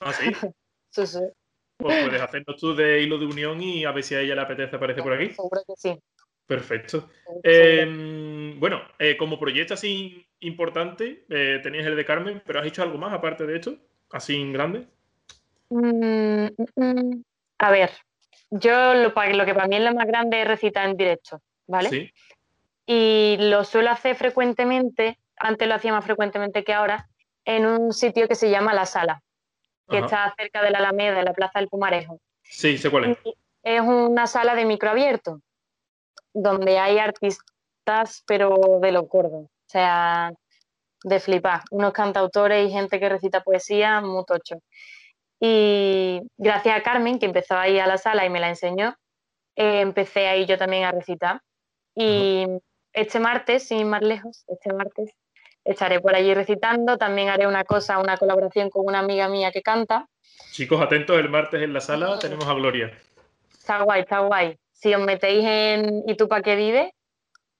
¿Ah, 0.00 0.12
sí? 0.12 0.26
sí, 0.90 1.06
sí. 1.06 1.20
Pues 1.78 2.04
puedes 2.04 2.22
hacernos 2.22 2.56
tú 2.56 2.74
de 2.74 3.02
hilo 3.02 3.18
de 3.18 3.26
unión 3.26 3.60
y 3.60 3.84
a 3.84 3.92
ver 3.92 4.02
si 4.02 4.14
a 4.14 4.20
ella 4.20 4.34
le 4.34 4.40
apetece 4.40 4.76
aparecer 4.76 5.02
por 5.02 5.12
aquí. 5.12 5.30
Seguro 5.30 5.62
que 5.66 5.74
sí. 5.76 5.98
Perfecto. 6.46 7.10
Em, 7.42 8.58
bueno, 8.58 8.80
eh, 8.98 9.16
como 9.16 9.38
proyecto 9.38 9.74
así 9.74 10.26
importante, 10.40 11.24
eh, 11.28 11.60
tenías 11.62 11.86
el 11.86 11.96
de 11.96 12.04
Carmen, 12.04 12.42
pero 12.46 12.60
¿has 12.60 12.66
hecho 12.66 12.82
algo 12.82 12.98
más 12.98 13.12
aparte 13.12 13.46
de 13.46 13.56
esto? 13.56 13.76
Así 14.10 14.36
en 14.36 14.52
grande. 14.52 14.86
Mm, 15.68 16.46
mm, 16.46 16.50
mm. 16.76 17.22
a 17.58 17.70
ver, 17.70 17.90
yo 18.50 18.94
lo, 18.94 19.08
lo, 19.08 19.44
que 19.44 19.54
para 19.54 19.66
mí 19.66 19.76
es 19.76 19.82
lo 19.82 19.94
más 19.94 20.06
grande 20.06 20.42
es 20.42 20.48
recitar 20.48 20.88
en 20.88 20.96
directo, 20.96 21.42
¿vale? 21.66 21.90
Sí. 21.90 22.12
Y 22.86 23.36
lo 23.40 23.64
suelo 23.64 23.90
hacer 23.90 24.16
frecuentemente, 24.16 25.18
antes 25.36 25.68
lo 25.68 25.74
hacía 25.74 25.92
más 25.92 26.04
frecuentemente 26.04 26.64
que 26.64 26.72
ahora, 26.72 27.08
en 27.44 27.66
un 27.66 27.92
sitio 27.92 28.28
que 28.28 28.34
se 28.34 28.50
llama 28.50 28.74
La 28.74 28.86
Sala, 28.86 29.22
que 29.88 29.98
está 29.98 30.34
cerca 30.36 30.62
de 30.62 30.70
la 30.70 30.78
Alameda, 30.78 31.18
de 31.18 31.24
la 31.24 31.32
Plaza 31.32 31.58
del 31.58 31.68
Pumarejo. 31.68 32.20
Sí, 32.42 32.78
sé 32.78 32.90
cuál 32.90 33.04
es. 33.10 33.18
es 33.62 33.80
una 33.80 34.26
sala 34.26 34.54
de 34.54 34.64
micro 34.64 34.90
abierto, 34.90 35.40
donde 36.32 36.78
hay 36.78 36.98
artistas, 36.98 38.22
pero 38.26 38.78
de 38.80 38.92
lo 38.92 39.02
gordo. 39.02 39.38
O 39.38 39.68
sea, 39.68 40.32
de 41.02 41.20
flipar. 41.20 41.62
Unos 41.70 41.92
cantautores 41.92 42.68
y 42.68 42.72
gente 42.72 43.00
que 43.00 43.08
recita 43.08 43.42
poesía, 43.42 44.00
muy 44.00 44.24
tocho. 44.24 44.56
Y 45.40 46.20
gracias 46.36 46.76
a 46.76 46.82
Carmen, 46.82 47.18
que 47.18 47.26
empezó 47.26 47.56
ahí 47.56 47.78
a 47.78 47.86
la 47.86 47.98
sala 47.98 48.24
y 48.24 48.30
me 48.30 48.40
la 48.40 48.48
enseñó, 48.48 48.96
eh, 49.54 49.80
empecé 49.80 50.28
ahí 50.28 50.46
yo 50.46 50.56
también 50.56 50.84
a 50.84 50.92
recitar. 50.92 51.40
Y 51.96 52.46
este 52.92 53.18
martes, 53.18 53.66
sin 53.66 53.78
ir 53.78 53.86
más 53.86 54.02
lejos, 54.02 54.44
este 54.48 54.72
martes, 54.72 55.10
estaré 55.64 55.98
por 56.00 56.14
allí 56.14 56.34
recitando. 56.34 56.98
También 56.98 57.30
haré 57.30 57.46
una 57.46 57.64
cosa, 57.64 57.98
una 57.98 58.16
colaboración 58.16 58.70
con 58.70 58.86
una 58.86 59.00
amiga 59.00 59.28
mía 59.28 59.50
que 59.50 59.62
canta. 59.62 60.06
Chicos, 60.52 60.80
atentos, 60.80 61.18
el 61.18 61.30
martes 61.30 61.62
en 61.62 61.72
la 61.72 61.80
sala 61.80 62.18
tenemos 62.18 62.46
a 62.46 62.54
Gloria. 62.54 62.92
Está 63.50 63.82
guay, 63.82 64.02
está 64.02 64.20
guay. 64.20 64.56
Si 64.72 64.94
os 64.94 65.02
metéis 65.02 65.44
en 65.44 66.04
¿Y 66.06 66.14
tú 66.16 66.28
para 66.28 66.42
qué 66.42 66.54
vive? 66.54 66.94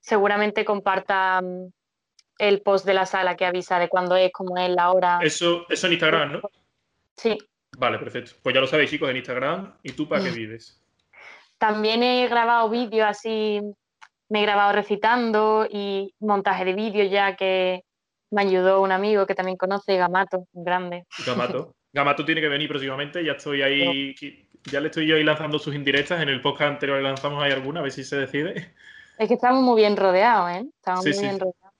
Seguramente 0.00 0.64
comparta 0.64 1.40
mm, 1.42 1.72
el 2.38 2.60
post 2.60 2.84
de 2.84 2.94
la 2.94 3.06
sala 3.06 3.36
que 3.36 3.46
avisa 3.46 3.78
de 3.78 3.88
cuándo 3.88 4.16
es, 4.16 4.30
cómo 4.32 4.56
es, 4.58 4.70
la 4.70 4.92
hora. 4.92 5.18
Eso, 5.22 5.64
eso 5.68 5.86
en 5.86 5.92
Instagram, 5.94 6.32
¿no? 6.32 6.40
Sí. 7.16 7.38
Vale, 7.78 7.98
perfecto. 7.98 8.32
Pues 8.42 8.54
ya 8.54 8.60
lo 8.60 8.66
sabéis, 8.66 8.90
chicos, 8.90 9.08
en 9.10 9.16
Instagram. 9.16 9.74
¿Y 9.82 9.92
tú 9.92 10.06
para 10.08 10.22
qué 10.22 10.30
vives? 10.30 10.80
También 11.58 12.02
he 12.02 12.28
grabado 12.28 12.68
vídeos 12.68 13.08
así, 13.08 13.60
me 14.28 14.40
he 14.40 14.42
grabado 14.42 14.72
recitando 14.72 15.66
y 15.70 16.14
montaje 16.20 16.64
de 16.64 16.74
vídeos 16.74 17.10
ya 17.10 17.36
que 17.36 17.82
me 18.30 18.42
ayudó 18.42 18.82
un 18.82 18.92
amigo 18.92 19.26
que 19.26 19.34
también 19.34 19.56
conoce, 19.56 19.96
Gamato, 19.96 20.46
grande. 20.52 21.04
Gamato. 21.24 21.74
Gamato 21.92 22.24
tiene 22.24 22.40
que 22.40 22.48
venir 22.48 22.68
próximamente, 22.68 23.24
ya 23.24 23.32
estoy 23.32 23.62
ahí, 23.62 24.14
ya 24.70 24.80
le 24.80 24.88
estoy 24.88 25.06
yo 25.06 25.16
ahí 25.16 25.24
lanzando 25.24 25.58
sus 25.58 25.74
indirectas. 25.74 26.20
En 26.20 26.28
el 26.28 26.42
podcast 26.42 26.72
anterior 26.72 26.98
le 26.98 27.04
lanzamos 27.04 27.42
ahí 27.42 27.52
alguna, 27.52 27.80
a 27.80 27.82
ver 27.84 27.92
si 27.92 28.04
se 28.04 28.16
decide. 28.16 28.74
Es 29.18 29.28
que 29.28 29.34
estamos 29.34 29.62
muy 29.62 29.80
bien 29.80 29.96
rodeados, 29.96 30.50
¿eh? 30.50 30.66
Estamos 30.76 31.06
muy 31.06 31.18
bien 31.18 31.40
rodeados. 31.40 31.74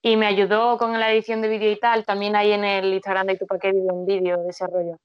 Y 0.00 0.16
me 0.16 0.26
ayudó 0.26 0.78
con 0.78 0.98
la 0.98 1.12
edición 1.12 1.42
de 1.42 1.48
vídeo 1.48 1.70
y 1.70 1.78
tal. 1.78 2.06
También 2.06 2.34
hay 2.36 2.52
en 2.52 2.64
el 2.64 2.94
Instagram 2.94 3.26
de 3.26 3.36
tu 3.36 3.46
paquete 3.46 3.76
un 3.76 4.06
vídeo 4.06 4.38
de 4.38 4.44
desarrollo. 4.44 4.96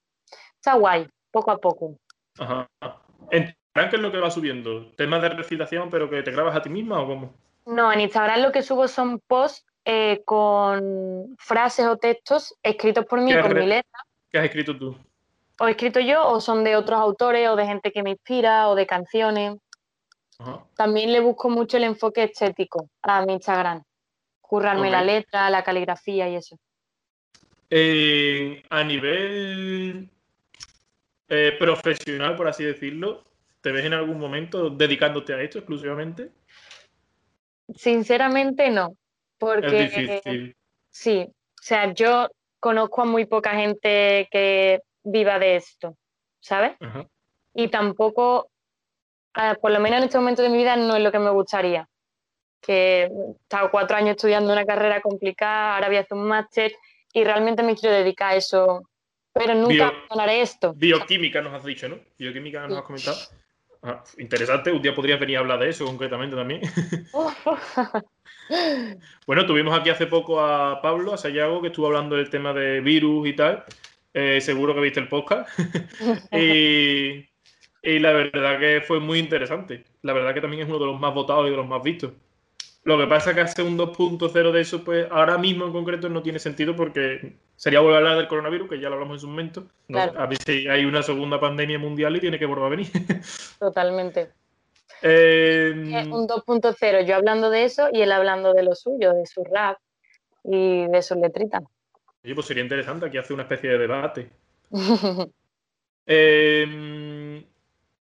Está 0.55 0.75
guay, 0.75 1.05
poco 1.29 1.51
a 1.51 1.57
poco. 1.57 1.99
Ajá. 2.39 2.67
¿En 3.77 3.81
Instagram 3.81 3.89
qué 3.91 3.95
es 3.97 4.01
lo 4.01 4.11
que 4.11 4.17
va 4.17 4.31
subiendo? 4.31 4.87
¿Temas 4.95 5.21
de 5.21 5.29
recitación, 5.29 5.91
pero 5.91 6.09
que 6.09 6.23
te 6.23 6.31
grabas 6.31 6.55
a 6.55 6.61
ti 6.63 6.69
misma 6.69 6.99
o 6.99 7.05
cómo? 7.05 7.33
No, 7.67 7.93
en 7.93 7.99
Instagram 7.99 8.41
lo 8.41 8.51
que 8.51 8.63
subo 8.63 8.87
son 8.87 9.19
posts 9.19 9.65
eh, 9.85 10.23
con 10.25 11.35
frases 11.37 11.85
o 11.85 11.97
textos 11.97 12.55
escritos 12.63 13.05
por 13.05 13.21
mí 13.21 13.39
con 13.39 13.53
mi 13.53 13.67
letra. 13.67 13.99
¿Qué 14.31 14.39
has 14.39 14.45
escrito 14.45 14.75
tú? 14.75 14.97
O 15.59 15.67
he 15.67 15.71
escrito 15.71 15.99
yo, 15.99 16.27
o 16.27 16.41
son 16.41 16.63
de 16.63 16.75
otros 16.75 16.99
autores, 16.99 17.47
o 17.49 17.55
de 17.55 17.67
gente 17.67 17.91
que 17.91 18.01
me 18.01 18.11
inspira, 18.11 18.67
o 18.67 18.73
de 18.73 18.87
canciones. 18.87 19.57
También 20.75 21.11
le 21.11 21.19
busco 21.19 21.49
mucho 21.49 21.77
el 21.77 21.83
enfoque 21.83 22.23
estético 22.23 22.89
a 23.03 23.25
mi 23.25 23.33
Instagram. 23.33 23.83
Currarme 24.41 24.89
la 24.89 25.03
letra, 25.03 25.51
la 25.51 25.63
caligrafía 25.63 26.27
y 26.29 26.35
eso. 26.35 26.57
Eh, 27.69 28.63
a 28.69 28.83
nivel 28.83 30.09
eh, 31.27 31.55
profesional, 31.59 32.35
por 32.35 32.47
así 32.47 32.63
decirlo, 32.63 33.26
¿te 33.61 33.71
ves 33.71 33.85
en 33.85 33.93
algún 33.93 34.19
momento 34.19 34.69
dedicándote 34.69 35.33
a 35.33 35.41
esto 35.41 35.59
exclusivamente? 35.59 36.31
Sinceramente 37.75 38.69
no. 38.69 38.95
Porque 39.37 39.83
es 39.83 39.95
difícil. 39.95 40.55
sí, 40.89 41.27
o 41.29 41.61
sea, 41.61 41.93
yo 41.93 42.27
conozco 42.59 43.03
a 43.03 43.05
muy 43.05 43.25
poca 43.25 43.51
gente 43.51 44.27
que 44.31 44.81
viva 45.03 45.37
de 45.37 45.57
esto, 45.57 45.95
¿sabes? 46.39 46.73
Y 47.53 47.67
tampoco, 47.67 48.49
por 49.61 49.71
lo 49.71 49.79
menos 49.79 49.99
en 49.99 50.03
este 50.05 50.17
momento 50.17 50.41
de 50.41 50.49
mi 50.49 50.57
vida, 50.57 50.75
no 50.75 50.95
es 50.95 51.03
lo 51.03 51.11
que 51.11 51.19
me 51.19 51.29
gustaría. 51.29 51.87
Que 52.61 53.03
he 53.03 53.31
estado 53.43 53.69
cuatro 53.69 53.95
años 53.97 54.11
estudiando 54.11 54.51
una 54.51 54.65
carrera 54.65 55.01
complicada, 55.01 55.75
ahora 55.75 55.87
voy 55.87 55.97
a 55.97 56.01
hacer 56.01 56.17
un 56.17 56.27
máster 56.27 56.73
y 57.13 57.23
realmente 57.23 57.63
me 57.63 57.75
quiero 57.75 57.95
dedicar 57.95 58.33
a 58.33 58.35
eso, 58.37 58.89
pero 59.33 59.53
nunca 59.53 59.89
abandonaré 59.89 60.41
esto. 60.41 60.73
Bioquímica 60.73 61.41
nos 61.41 61.53
has 61.53 61.63
dicho, 61.63 61.87
¿no? 61.87 61.99
Bioquímica 62.17 62.67
nos 62.67 62.79
has 62.79 62.83
comentado. 62.83 63.17
Ah, 63.89 64.03
interesante, 64.17 64.69
un 64.69 64.81
día 64.81 64.93
podrías 64.93 65.17
venir 65.17 65.37
a 65.37 65.39
hablar 65.39 65.59
de 65.59 65.69
eso 65.69 65.85
concretamente 65.85 66.35
también. 66.35 66.59
bueno, 69.25 69.45
tuvimos 69.45 69.79
aquí 69.79 69.89
hace 69.89 70.07
poco 70.07 70.41
a 70.41 70.81
Pablo, 70.81 71.13
a 71.13 71.17
Sayago, 71.17 71.61
que 71.61 71.67
estuvo 71.67 71.87
hablando 71.87 72.17
del 72.17 72.29
tema 72.29 72.51
de 72.51 72.81
virus 72.81 73.29
y 73.29 73.33
tal. 73.33 73.63
Eh, 74.13 74.41
seguro 74.41 74.75
que 74.75 74.81
viste 74.81 74.99
el 74.99 75.07
podcast. 75.07 75.57
y, 76.33 77.29
la 77.81 78.11
verdad 78.11 78.59
que 78.59 78.83
fue 78.85 78.99
muy 78.99 79.19
interesante. 79.19 79.85
La 80.01 80.11
verdad 80.11 80.33
que 80.33 80.41
también 80.41 80.63
es 80.63 80.67
uno 80.67 80.79
de 80.79 80.87
los 80.87 80.99
más 80.99 81.13
votados 81.13 81.47
y 81.47 81.51
de 81.51 81.55
los 81.55 81.67
más 81.67 81.81
vistos. 81.81 82.11
Lo 82.87 82.97
que 82.97 83.05
pasa 83.05 83.31
es 83.31 83.35
que 83.35 83.41
hacer 83.41 83.65
un 83.65 83.77
2.0 83.77 84.51
de 84.53 84.61
eso, 84.61 84.81
pues 84.81 85.07
ahora 85.11 85.37
mismo 85.37 85.65
en 85.65 85.73
concreto 85.73 86.07
no 86.07 86.21
tiene 86.21 86.39
sentido 86.39 86.73
porque 86.73 87.33
sería 87.57 87.81
volver 87.81 87.95
a 87.95 87.97
hablar 87.97 88.17
del 88.17 88.29
coronavirus, 88.29 88.69
que 88.69 88.79
ya 88.79 88.87
lo 88.87 88.93
hablamos 88.95 89.15
en 89.15 89.19
su 89.19 89.27
momento. 89.27 89.67
A 89.93 90.25
ver 90.25 90.37
si 90.37 90.69
hay 90.69 90.85
una 90.85 91.03
segunda 91.03 91.37
pandemia 91.37 91.77
mundial 91.79 92.15
y 92.15 92.21
tiene 92.21 92.39
que 92.39 92.45
volver 92.45 92.63
a 92.63 92.69
venir. 92.69 92.87
Totalmente. 93.59 94.29
Eh, 95.01 95.73
un 95.75 96.29
2.0, 96.29 97.05
yo 97.05 97.17
hablando 97.17 97.49
de 97.49 97.65
eso 97.65 97.89
y 97.91 98.03
él 98.03 98.11
hablando 98.13 98.53
de 98.53 98.63
lo 98.63 98.73
suyo, 98.73 99.11
de 99.11 99.25
su 99.25 99.43
rap 99.43 99.77
y 100.45 100.87
de 100.87 101.01
sus 101.01 101.17
letritas. 101.17 101.63
Oye, 102.23 102.35
pues 102.35 102.47
sería 102.47 102.63
interesante 102.63 103.05
aquí 103.05 103.17
hacer 103.17 103.33
una 103.33 103.43
especie 103.43 103.69
de 103.69 103.77
debate. 103.79 104.29
Em, 106.09 107.06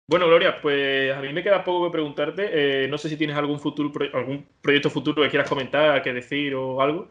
bueno, 0.09 0.25
Gloria, 0.25 0.59
pues 0.59 1.15
a 1.15 1.21
mí 1.21 1.31
me 1.31 1.43
queda 1.43 1.63
poco 1.63 1.85
que 1.85 1.91
preguntarte. 1.91 2.49
Eh, 2.51 2.87
no 2.87 2.97
sé 2.97 3.09
si 3.09 3.15
tienes 3.15 3.37
algún 3.37 3.59
futuro, 3.59 3.91
algún 4.11 4.43
proyecto 4.59 4.89
futuro 4.89 5.21
que 5.21 5.29
quieras 5.29 5.47
comentar, 5.47 6.01
que 6.01 6.11
decir 6.11 6.55
o 6.55 6.81
algo. 6.81 7.07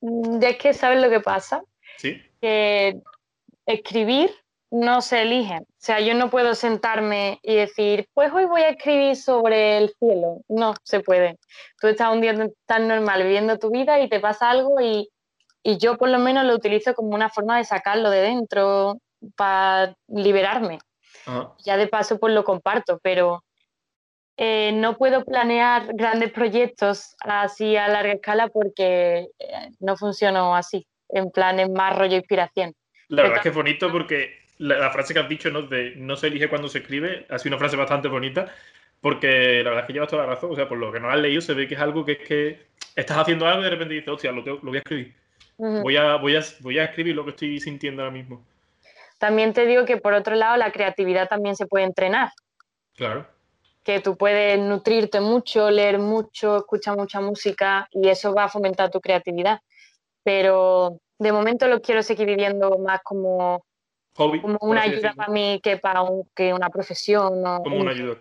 Mm, 0.00 0.38
ya 0.38 0.50
es 0.50 0.56
que 0.58 0.72
sabes 0.72 1.02
lo 1.02 1.10
que 1.10 1.18
pasa. 1.18 1.60
Sí. 1.96 2.22
Que 2.40 3.00
escribir 3.66 4.30
no 4.70 5.00
se 5.00 5.22
elige. 5.22 5.56
O 5.56 5.66
sea, 5.76 5.98
yo 5.98 6.14
no 6.14 6.30
puedo 6.30 6.54
sentarme 6.54 7.40
y 7.42 7.56
decir, 7.56 8.08
pues 8.14 8.32
hoy 8.32 8.44
voy 8.44 8.62
a 8.62 8.70
escribir 8.70 9.16
sobre 9.16 9.78
el 9.78 9.92
cielo. 9.98 10.42
No 10.46 10.74
se 10.84 11.00
puede. 11.00 11.36
Tú 11.80 11.88
estás 11.88 12.12
un 12.12 12.20
día 12.20 12.48
tan 12.66 12.86
normal 12.86 13.24
viviendo 13.24 13.58
tu 13.58 13.72
vida 13.72 13.98
y 13.98 14.08
te 14.08 14.20
pasa 14.20 14.50
algo 14.50 14.80
y, 14.80 15.08
yo 15.64 15.96
por 15.96 16.10
lo 16.10 16.20
menos 16.20 16.44
lo 16.44 16.54
utilizo 16.54 16.94
como 16.94 17.08
una 17.08 17.28
forma 17.28 17.56
de 17.56 17.64
sacarlo 17.64 18.08
de 18.08 18.20
dentro 18.20 18.98
para 19.34 19.96
liberarme. 20.06 20.78
Ya 21.64 21.76
de 21.76 21.86
paso 21.86 22.18
pues 22.18 22.34
lo 22.34 22.44
comparto, 22.44 22.98
pero 23.02 23.44
eh, 24.36 24.72
no 24.72 24.96
puedo 24.96 25.24
planear 25.24 25.94
grandes 25.94 26.32
proyectos 26.32 27.14
así 27.20 27.76
a 27.76 27.88
larga 27.88 28.12
escala 28.12 28.48
porque 28.48 29.28
eh, 29.38 29.70
no 29.78 29.96
funciono 29.96 30.56
así, 30.56 30.86
en 31.08 31.30
plan 31.30 31.60
es 31.60 31.70
más 31.70 31.96
rollo 31.96 32.16
inspiración. 32.16 32.74
La 33.08 33.22
verdad 33.22 33.38
es 33.38 33.42
que 33.42 33.48
es 33.50 33.54
bonito 33.54 33.92
porque 33.92 34.44
la, 34.58 34.90
frase 34.90 35.14
que 35.14 35.20
has 35.20 35.28
dicho, 35.28 35.50
¿no? 35.50 35.62
De 35.62 35.94
no 35.96 36.16
se 36.16 36.28
elige 36.28 36.48
cuando 36.48 36.68
se 36.68 36.78
escribe, 36.78 37.26
ha 37.28 37.38
sido 37.38 37.54
una 37.54 37.60
frase 37.60 37.76
bastante 37.76 38.08
bonita, 38.08 38.52
porque 39.00 39.62
la 39.62 39.70
verdad 39.70 39.80
es 39.80 39.86
que 39.86 39.92
llevas 39.92 40.08
toda 40.08 40.26
la 40.26 40.34
razón. 40.34 40.50
O 40.50 40.56
sea, 40.56 40.68
por 40.68 40.78
lo 40.78 40.90
que 40.90 40.98
no 40.98 41.10
has 41.10 41.18
leído, 41.18 41.40
se 41.40 41.54
ve 41.54 41.68
que 41.68 41.74
es 41.74 41.80
algo 41.80 42.04
que 42.04 42.12
es 42.12 42.18
que 42.26 42.66
estás 42.96 43.18
haciendo 43.18 43.46
algo 43.46 43.60
y 43.60 43.64
de 43.64 43.70
repente 43.70 43.94
dices, 43.94 44.08
hostia, 44.08 44.32
lo, 44.32 44.42
lo 44.42 44.58
voy 44.60 44.76
a 44.76 44.78
escribir. 44.78 45.14
voy, 45.58 45.96
a, 45.96 46.16
voy, 46.16 46.34
a, 46.34 46.40
voy 46.60 46.78
a 46.78 46.84
escribir 46.84 47.14
lo 47.14 47.24
que 47.24 47.30
estoy 47.30 47.60
sintiendo 47.60 48.02
ahora 48.02 48.12
mismo. 48.12 48.44
También 49.24 49.54
te 49.54 49.64
digo 49.64 49.86
que 49.86 49.96
por 49.96 50.12
otro 50.12 50.34
lado 50.34 50.58
la 50.58 50.70
creatividad 50.70 51.30
también 51.30 51.56
se 51.56 51.66
puede 51.66 51.86
entrenar. 51.86 52.28
Claro. 52.94 53.26
Que 53.82 54.00
tú 54.00 54.18
puedes 54.18 54.58
nutrirte 54.58 55.18
mucho, 55.18 55.70
leer 55.70 55.98
mucho, 55.98 56.58
escuchar 56.58 56.94
mucha 56.94 57.22
música 57.22 57.88
y 57.90 58.10
eso 58.10 58.34
va 58.34 58.44
a 58.44 58.48
fomentar 58.50 58.90
tu 58.90 59.00
creatividad. 59.00 59.60
Pero 60.22 60.98
de 61.18 61.32
momento 61.32 61.66
lo 61.68 61.80
quiero 61.80 62.02
seguir 62.02 62.26
viviendo 62.26 62.76
más 62.76 63.00
como, 63.02 63.64
Hobby. 64.14 64.42
como 64.42 64.58
una 64.60 64.82
ayuda 64.82 65.14
para 65.14 65.32
mí 65.32 65.58
que 65.62 65.78
para 65.78 66.02
que 66.36 66.52
una 66.52 66.68
profesión. 66.68 67.42
Como 67.62 67.78
una 67.78 67.92
ayuda. 67.92 68.20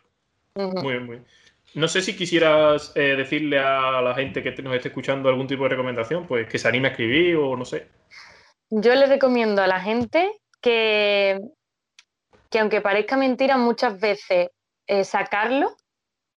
Muy 0.55 0.93
bien, 0.93 1.05
muy 1.05 1.15
bien. 1.17 1.27
No 1.73 1.89
sé 1.89 2.01
si 2.01 2.15
quisieras 2.15 2.93
eh, 2.95 3.17
decirle 3.17 3.59
a 3.59 3.99
la 4.01 4.15
gente 4.15 4.41
que 4.41 4.61
nos 4.61 4.73
esté 4.73 4.87
escuchando 4.87 5.27
algún 5.27 5.47
tipo 5.47 5.63
de 5.63 5.69
recomendación, 5.69 6.25
pues 6.27 6.47
que 6.47 6.57
se 6.57 6.69
anime 6.69 6.87
a 6.87 6.91
escribir 6.91 7.35
o 7.35 7.57
no 7.57 7.65
sé. 7.65 7.89
Yo 8.69 8.95
le 8.95 9.05
recomiendo 9.05 9.61
a 9.61 9.67
la 9.67 9.81
gente 9.81 10.39
que, 10.63 11.39
que 12.49 12.59
aunque 12.59 12.81
parezca 12.81 13.17
mentira, 13.17 13.57
muchas 13.57 13.99
veces 13.99 14.49
eh, 14.87 15.03
sacarlo 15.03 15.75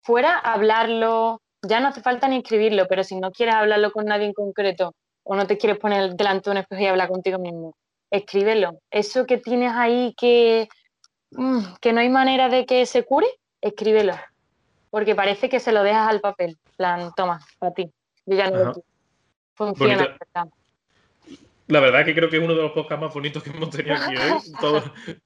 fuera, 0.01 0.37
hablarlo, 0.37 1.41
ya 1.61 1.79
no 1.79 1.87
hace 1.87 2.01
falta 2.01 2.27
ni 2.27 2.37
escribirlo, 2.37 2.87
pero 2.87 3.03
si 3.03 3.15
no 3.19 3.31
quieres 3.31 3.55
hablarlo 3.55 3.91
con 3.91 4.05
nadie 4.05 4.25
en 4.25 4.33
concreto 4.33 4.93
o 5.23 5.35
no 5.35 5.47
te 5.47 5.57
quieres 5.57 5.79
poner 5.79 6.15
delante 6.15 6.49
de 6.49 6.51
un 6.51 6.57
espejo 6.57 6.81
y 6.81 6.87
hablar 6.87 7.09
contigo 7.09 7.39
mismo, 7.39 7.75
escríbelo. 8.11 8.79
Eso 8.91 9.25
que 9.25 9.37
tienes 9.37 9.71
ahí 9.73 10.13
que, 10.17 10.67
mm, 11.31 11.75
que 11.81 11.93
no 11.93 12.01
hay 12.01 12.09
manera 12.09 12.49
de 12.49 12.65
que 12.65 12.85
se 12.85 13.03
cure, 13.03 13.27
escríbelo. 13.61 14.13
Porque 14.91 15.15
parece 15.15 15.49
que 15.49 15.59
se 15.59 15.71
lo 15.71 15.83
dejas 15.83 16.09
al 16.09 16.21
papel. 16.21 16.57
plan, 16.77 17.11
toma, 17.15 17.39
para 17.57 17.73
ti. 17.73 17.91
Yo 18.25 18.37
ya 18.37 18.49
no 18.49 18.65
lo 18.65 18.73
Funciona. 19.55 20.17
La 21.67 21.79
verdad 21.79 22.01
es 22.01 22.05
que 22.05 22.13
creo 22.13 22.29
que 22.29 22.37
es 22.37 22.43
uno 22.43 22.53
de 22.53 22.61
los 22.61 22.71
podcasts 22.73 23.01
más 23.01 23.13
bonitos 23.13 23.41
que 23.41 23.49
hemos 23.49 23.71
tenido 23.71 23.95
aquí 23.95 24.15
hoy, 24.15 24.39
todo, 24.61 24.83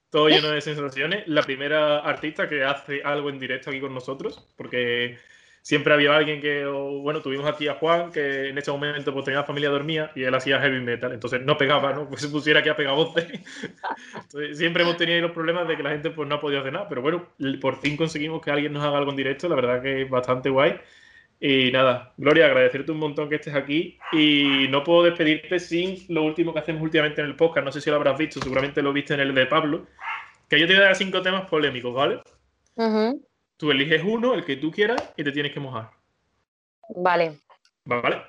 todo, 0.08 0.28
lleno 0.28 0.50
de 0.50 0.60
sensaciones. 0.60 1.28
La 1.28 1.42
primera 1.42 1.98
artista 1.98 2.48
que 2.48 2.64
hace 2.64 3.02
algo 3.02 3.28
en 3.28 3.38
directo 3.38 3.70
aquí 3.70 3.80
con 3.80 3.92
nosotros, 3.92 4.48
porque 4.56 5.18
siempre 5.62 5.92
había 5.92 6.16
alguien 6.16 6.40
que, 6.40 6.64
bueno, 6.64 7.20
tuvimos 7.20 7.46
aquí 7.46 7.68
a 7.68 7.74
Juan, 7.74 8.10
que 8.10 8.48
en 8.48 8.56
ese 8.56 8.70
momento 8.70 9.12
pues 9.12 9.26
tenía 9.26 9.44
familia 9.44 9.68
dormía 9.68 10.12
y 10.14 10.22
él 10.22 10.34
hacía 10.34 10.60
heavy 10.60 10.80
metal, 10.80 11.12
entonces 11.12 11.42
no 11.42 11.58
pegaba, 11.58 11.92
¿no? 11.92 12.08
Pues 12.08 12.22
se 12.22 12.28
pusiera 12.28 12.60
aquí 12.60 12.70
a 12.70 12.76
pegar 12.76 12.94
voces. 12.94 13.26
Entonces, 14.14 14.56
siempre 14.56 14.82
hemos 14.82 14.96
tenido 14.96 15.20
los 15.20 15.32
problemas 15.32 15.68
de 15.68 15.76
que 15.76 15.82
la 15.82 15.90
gente 15.90 16.10
pues 16.10 16.26
no 16.26 16.36
ha 16.36 16.40
podido 16.40 16.60
hacer 16.60 16.72
nada, 16.72 16.88
pero 16.88 17.02
bueno, 17.02 17.28
por 17.60 17.76
fin 17.80 17.96
conseguimos 17.96 18.40
que 18.40 18.50
alguien 18.50 18.72
nos 18.72 18.82
haga 18.82 18.96
algo 18.98 19.10
en 19.10 19.16
directo, 19.16 19.48
la 19.48 19.56
verdad 19.56 19.82
que 19.82 20.02
es 20.02 20.10
bastante 20.10 20.48
guay. 20.48 20.80
Y 21.42 21.72
nada, 21.72 22.12
Gloria, 22.18 22.44
agradecerte 22.44 22.92
un 22.92 22.98
montón 22.98 23.30
que 23.30 23.36
estés 23.36 23.54
aquí. 23.54 23.98
Y 24.12 24.66
no 24.68 24.84
puedo 24.84 25.04
despedirte 25.04 25.58
sin 25.58 25.96
lo 26.08 26.22
último 26.22 26.52
que 26.52 26.60
hacemos 26.60 26.82
últimamente 26.82 27.22
en 27.22 27.28
el 27.28 27.36
podcast. 27.36 27.64
No 27.64 27.72
sé 27.72 27.80
si 27.80 27.88
lo 27.88 27.96
habrás 27.96 28.18
visto, 28.18 28.40
seguramente 28.40 28.82
lo 28.82 28.92
viste 28.92 29.14
en 29.14 29.20
el 29.20 29.34
de 29.34 29.46
Pablo. 29.46 29.86
Que 30.48 30.60
yo 30.60 30.66
te 30.66 30.74
voy 30.74 30.82
a 30.82 30.86
dar 30.86 30.96
cinco 30.96 31.22
temas 31.22 31.48
polémicos, 31.48 31.94
¿vale? 31.94 32.20
Tú 33.56 33.70
eliges 33.70 34.02
uno, 34.04 34.34
el 34.34 34.44
que 34.44 34.56
tú 34.56 34.70
quieras, 34.70 35.12
y 35.16 35.24
te 35.24 35.32
tienes 35.32 35.52
que 35.52 35.60
mojar. 35.60 35.90
Vale. 36.96 37.38
Vale. 37.84 38.22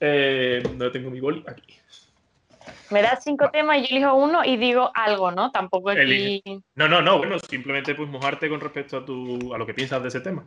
Eh, 0.00 0.62
¿Dónde 0.64 0.90
tengo 0.90 1.10
mi 1.10 1.20
boli? 1.20 1.44
Aquí. 1.46 1.78
Me 2.90 3.02
das 3.02 3.22
cinco 3.22 3.50
temas 3.50 3.78
y 3.78 3.82
yo 3.82 3.96
elijo 3.96 4.14
uno 4.14 4.44
y 4.44 4.56
digo 4.56 4.90
algo, 4.94 5.30
¿no? 5.30 5.50
Tampoco 5.52 5.90
aquí... 5.90 6.42
No, 6.74 6.88
no, 6.88 7.02
no. 7.02 7.18
Bueno, 7.18 7.38
simplemente 7.38 7.94
pues 7.94 8.08
mojarte 8.08 8.48
con 8.48 8.60
respecto 8.60 8.98
a, 8.98 9.04
tu, 9.04 9.54
a 9.54 9.58
lo 9.58 9.66
que 9.66 9.74
piensas 9.74 10.02
de 10.02 10.08
ese 10.08 10.20
tema. 10.20 10.46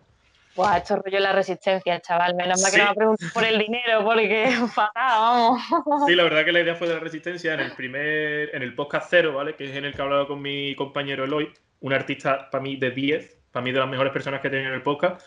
Buah, 0.55 0.77
esto 0.77 0.95
rollo 0.97 1.19
la 1.19 1.31
resistencia, 1.31 2.01
chaval. 2.01 2.35
Menos 2.35 2.61
mal 2.61 2.71
que 2.71 2.77
no 2.77 2.89
me 2.89 2.95
preguntes 2.95 3.31
por 3.31 3.43
el 3.43 3.59
dinero, 3.59 4.03
porque 4.03 4.47
fatal, 4.73 4.91
vamos. 4.95 5.61
Sí, 6.07 6.15
la 6.15 6.23
verdad 6.23 6.43
que 6.43 6.51
la 6.51 6.61
idea 6.61 6.75
fue 6.75 6.87
de 6.87 6.95
la 6.95 6.99
resistencia 6.99 7.53
en 7.53 7.59
el 7.61 7.71
primer, 7.73 8.53
en 8.53 8.63
el 8.63 8.73
podcast 8.73 9.07
cero, 9.09 9.33
¿vale? 9.35 9.55
Que 9.55 9.69
es 9.69 9.75
en 9.75 9.85
el 9.85 9.93
que 9.93 9.99
he 9.99 10.03
hablado 10.03 10.27
con 10.27 10.41
mi 10.41 10.75
compañero 10.75 11.23
Eloy, 11.23 11.53
un 11.81 11.93
artista 11.93 12.49
para 12.49 12.63
mí 12.63 12.75
de 12.75 12.91
10, 12.91 13.37
para 13.51 13.63
mí 13.63 13.71
de 13.71 13.79
las 13.79 13.89
mejores 13.89 14.11
personas 14.11 14.41
que 14.41 14.47
he 14.47 14.51
tenido 14.51 14.69
en 14.69 14.75
el 14.75 14.83
podcast. 14.83 15.21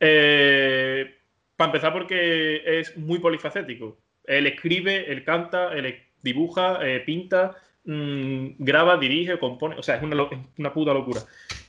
Eh, 0.00 1.18
para 1.56 1.68
empezar, 1.68 1.92
porque 1.92 2.62
es 2.80 2.96
muy 2.96 3.18
polifacético. 3.18 3.98
Él 4.24 4.46
escribe, 4.46 5.10
él 5.10 5.24
canta, 5.24 5.72
él 5.72 6.02
dibuja, 6.22 6.78
eh, 6.82 7.00
pinta, 7.00 7.56
mm, 7.84 8.50
graba, 8.58 8.96
dirige, 8.96 9.38
compone. 9.38 9.76
O 9.76 9.82
sea, 9.82 9.96
es 9.96 10.02
una, 10.02 10.22
es 10.22 10.38
una 10.56 10.72
puta 10.72 10.94
locura. 10.94 11.20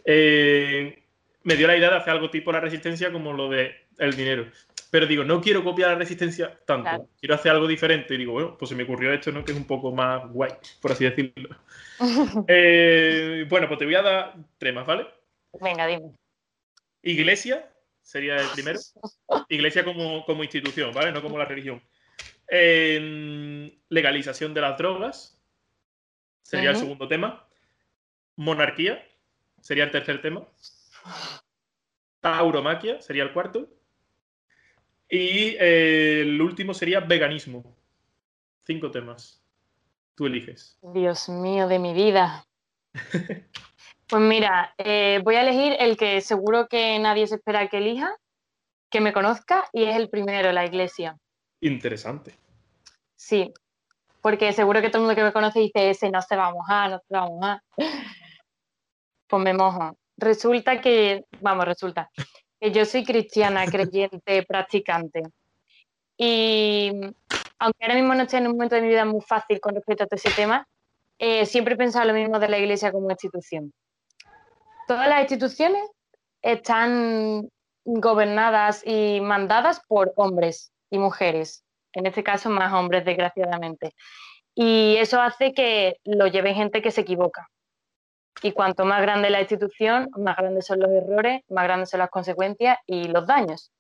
Eh, 0.05 1.03
me 1.43 1.55
dio 1.55 1.67
la 1.67 1.77
idea 1.77 1.89
de 1.89 1.97
hacer 1.97 2.13
algo 2.13 2.29
tipo 2.29 2.51
la 2.51 2.59
resistencia 2.59 3.11
como 3.11 3.33
lo 3.33 3.49
de 3.49 3.87
el 3.97 4.15
dinero. 4.15 4.47
Pero 4.91 5.05
digo, 5.05 5.23
no 5.23 5.39
quiero 5.39 5.63
copiar 5.63 5.91
la 5.91 5.97
resistencia 5.97 6.59
tanto, 6.65 7.09
quiero 7.19 7.35
hacer 7.35 7.51
algo 7.51 7.67
diferente. 7.67 8.15
Y 8.15 8.17
digo, 8.17 8.33
bueno, 8.33 8.57
pues 8.57 8.69
se 8.69 8.75
me 8.75 8.83
ocurrió 8.83 9.13
esto, 9.13 9.31
¿no? 9.31 9.45
Que 9.45 9.51
es 9.51 9.57
un 9.57 9.67
poco 9.67 9.91
más 9.91 10.27
guay, 10.31 10.51
por 10.81 10.91
así 10.91 11.05
decirlo. 11.05 11.55
Eh, 12.47 13.45
bueno, 13.49 13.67
pues 13.67 13.77
te 13.77 13.83
voy 13.83 13.95
a 13.95 14.01
dar 14.01 14.35
tres 14.57 14.73
más, 14.73 14.87
¿vale? 14.87 15.05
Venga, 15.59 15.85
dime. 15.85 16.13
Iglesia 17.03 17.69
sería 18.01 18.37
el 18.37 18.47
primero. 18.53 18.79
Iglesia 19.49 19.83
como, 19.83 20.23
como 20.25 20.43
institución, 20.43 20.93
¿vale? 20.93 21.11
No 21.11 21.21
como 21.21 21.37
la 21.37 21.45
religión. 21.45 21.83
legalización 23.89 24.53
de 24.53 24.61
las 24.61 24.77
drogas 24.77 25.37
sería 26.41 26.71
el 26.71 26.77
segundo 26.77 27.07
tema. 27.07 27.45
Monarquía 28.37 29.05
sería 29.61 29.83
el 29.83 29.91
tercer 29.91 30.21
tema. 30.21 30.47
Tauromaquia 32.21 33.01
sería 33.01 33.23
el 33.23 33.33
cuarto. 33.33 33.67
Y 35.09 35.55
eh, 35.59 36.21
el 36.21 36.41
último 36.41 36.73
sería 36.73 36.99
veganismo. 36.99 37.75
Cinco 38.61 38.91
temas. 38.91 39.41
Tú 40.15 40.27
eliges. 40.27 40.77
Dios 40.81 41.29
mío 41.29 41.67
de 41.67 41.79
mi 41.79 41.93
vida. 41.93 42.45
pues 44.07 44.21
mira, 44.21 44.73
eh, 44.77 45.21
voy 45.23 45.35
a 45.35 45.41
elegir 45.41 45.75
el 45.79 45.97
que 45.97 46.21
seguro 46.21 46.67
que 46.67 46.99
nadie 46.99 47.25
se 47.25 47.35
espera 47.35 47.67
que 47.69 47.77
elija, 47.77 48.15
que 48.89 49.01
me 49.01 49.13
conozca, 49.13 49.65
y 49.71 49.85
es 49.85 49.95
el 49.95 50.09
primero, 50.09 50.51
la 50.51 50.65
iglesia. 50.65 51.17
Interesante. 51.61 52.37
Sí, 53.15 53.53
porque 54.21 54.53
seguro 54.53 54.81
que 54.81 54.89
todo 54.89 55.01
el 55.01 55.07
mundo 55.07 55.15
que 55.15 55.23
me 55.23 55.33
conoce 55.33 55.59
dice 55.59 55.89
ese 55.89 56.11
no 56.11 56.21
se 56.21 56.35
va 56.35 56.47
a 56.47 56.53
mojar, 56.53 56.91
no 56.91 56.99
se 56.99 57.15
va 57.15 57.23
a 57.23 57.27
mojar. 57.27 57.61
Pues 59.27 59.43
me 59.43 59.53
mojo. 59.53 59.95
Resulta 60.19 60.81
que, 60.81 61.23
vamos, 61.39 61.65
resulta 61.65 62.09
que 62.59 62.71
yo 62.71 62.85
soy 62.85 63.05
cristiana, 63.05 63.65
creyente, 63.65 64.43
practicante. 64.43 65.23
Y 66.17 66.91
aunque 67.57 67.83
ahora 67.85 67.95
mismo 67.95 68.13
no 68.13 68.23
estoy 68.23 68.39
en 68.39 68.47
un 68.47 68.53
momento 68.53 68.75
de 68.75 68.81
mi 68.81 68.89
vida 68.89 69.05
muy 69.05 69.21
fácil 69.21 69.61
con 69.61 69.75
respecto 69.75 70.03
a 70.03 70.07
todo 70.07 70.17
ese 70.17 70.31
tema, 70.31 70.67
eh, 71.19 71.45
siempre 71.45 71.75
he 71.75 71.77
pensado 71.77 72.05
lo 72.05 72.13
mismo 72.13 72.37
de 72.37 72.49
la 72.49 72.57
iglesia 72.57 72.91
como 72.91 73.09
institución. 73.09 73.71
Todas 74.87 75.07
las 75.07 75.21
instituciones 75.21 75.83
están 76.41 77.49
gobernadas 77.85 78.85
y 78.85 79.21
mandadas 79.21 79.81
por 79.87 80.11
hombres 80.17 80.71
y 80.89 80.97
mujeres, 80.97 81.63
en 81.93 82.07
este 82.07 82.23
caso 82.23 82.49
más 82.49 82.73
hombres, 82.73 83.05
desgraciadamente. 83.05 83.93
Y 84.53 84.97
eso 84.97 85.21
hace 85.21 85.53
que 85.53 85.97
lo 86.03 86.27
lleve 86.27 86.53
gente 86.53 86.81
que 86.81 86.91
se 86.91 87.01
equivoca. 87.01 87.47
Y 88.41 88.51
cuanto 88.53 88.85
más 88.85 89.01
grande 89.01 89.29
la 89.29 89.41
institución, 89.41 90.09
más 90.17 90.37
grandes 90.37 90.65
son 90.65 90.79
los 90.79 90.89
errores, 90.89 91.41
más 91.49 91.65
grandes 91.65 91.89
son 91.89 91.99
las 91.99 92.09
consecuencias 92.09 92.77
y 92.85 93.05
los 93.05 93.27
daños. 93.27 93.71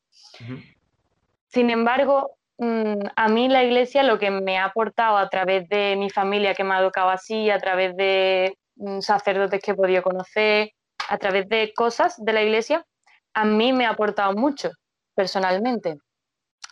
Sin 1.47 1.69
embargo, 1.69 2.31
mm, 2.57 2.99
a 3.15 3.27
mí 3.29 3.47
la 3.47 3.63
iglesia 3.63 4.03
lo 4.03 4.19
que 4.19 4.31
me 4.31 4.57
ha 4.57 4.65
aportado 4.65 5.17
a 5.17 5.29
través 5.29 5.67
de 5.69 5.95
mi 5.95 6.09
familia 6.09 6.53
que 6.53 6.63
me 6.63 6.75
ha 6.75 6.79
educado 6.79 7.09
así, 7.09 7.49
a 7.49 7.59
través 7.59 7.95
de 7.95 8.57
mm, 8.75 8.99
sacerdotes 8.99 9.61
que 9.61 9.71
he 9.71 9.75
podido 9.75 10.03
conocer, 10.03 10.71
a 11.07 11.17
través 11.17 11.47
de 11.47 11.73
cosas 11.73 12.15
de 12.17 12.33
la 12.33 12.43
iglesia, 12.43 12.85
a 13.33 13.45
mí 13.45 13.73
me 13.73 13.85
ha 13.85 13.91
aportado 13.91 14.33
mucho 14.33 14.69
personalmente. 15.15 15.97